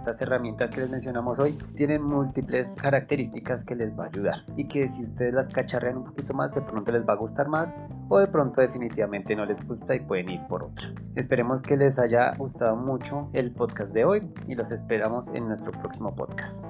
Estas 0.00 0.22
herramientas 0.22 0.70
que 0.70 0.80
les 0.80 0.88
mencionamos 0.88 1.38
hoy 1.38 1.58
tienen 1.74 2.02
múltiples 2.02 2.78
características 2.80 3.66
que 3.66 3.74
les 3.74 3.90
va 3.90 4.04
a 4.04 4.06
ayudar 4.06 4.46
y 4.56 4.66
que 4.66 4.88
si 4.88 5.04
ustedes 5.04 5.34
las 5.34 5.50
cacharrean 5.50 5.98
un 5.98 6.04
poquito 6.04 6.32
más 6.32 6.50
de 6.52 6.62
pronto 6.62 6.90
les 6.90 7.04
va 7.04 7.12
a 7.12 7.16
gustar 7.16 7.48
más 7.48 7.74
o 8.08 8.18
de 8.18 8.26
pronto 8.26 8.62
definitivamente 8.62 9.36
no 9.36 9.44
les 9.44 9.62
gusta 9.68 9.94
y 9.94 10.00
pueden 10.00 10.30
ir 10.30 10.40
por 10.48 10.64
otra. 10.64 10.90
Esperemos 11.16 11.60
que 11.62 11.76
les 11.76 11.98
haya 11.98 12.34
gustado 12.36 12.76
mucho 12.76 13.28
el 13.34 13.52
podcast 13.52 13.92
de 13.92 14.06
hoy 14.06 14.32
y 14.48 14.54
los 14.54 14.72
esperamos 14.72 15.28
en 15.34 15.46
nuestro 15.48 15.72
próximo 15.72 16.16
podcast. 16.16 16.64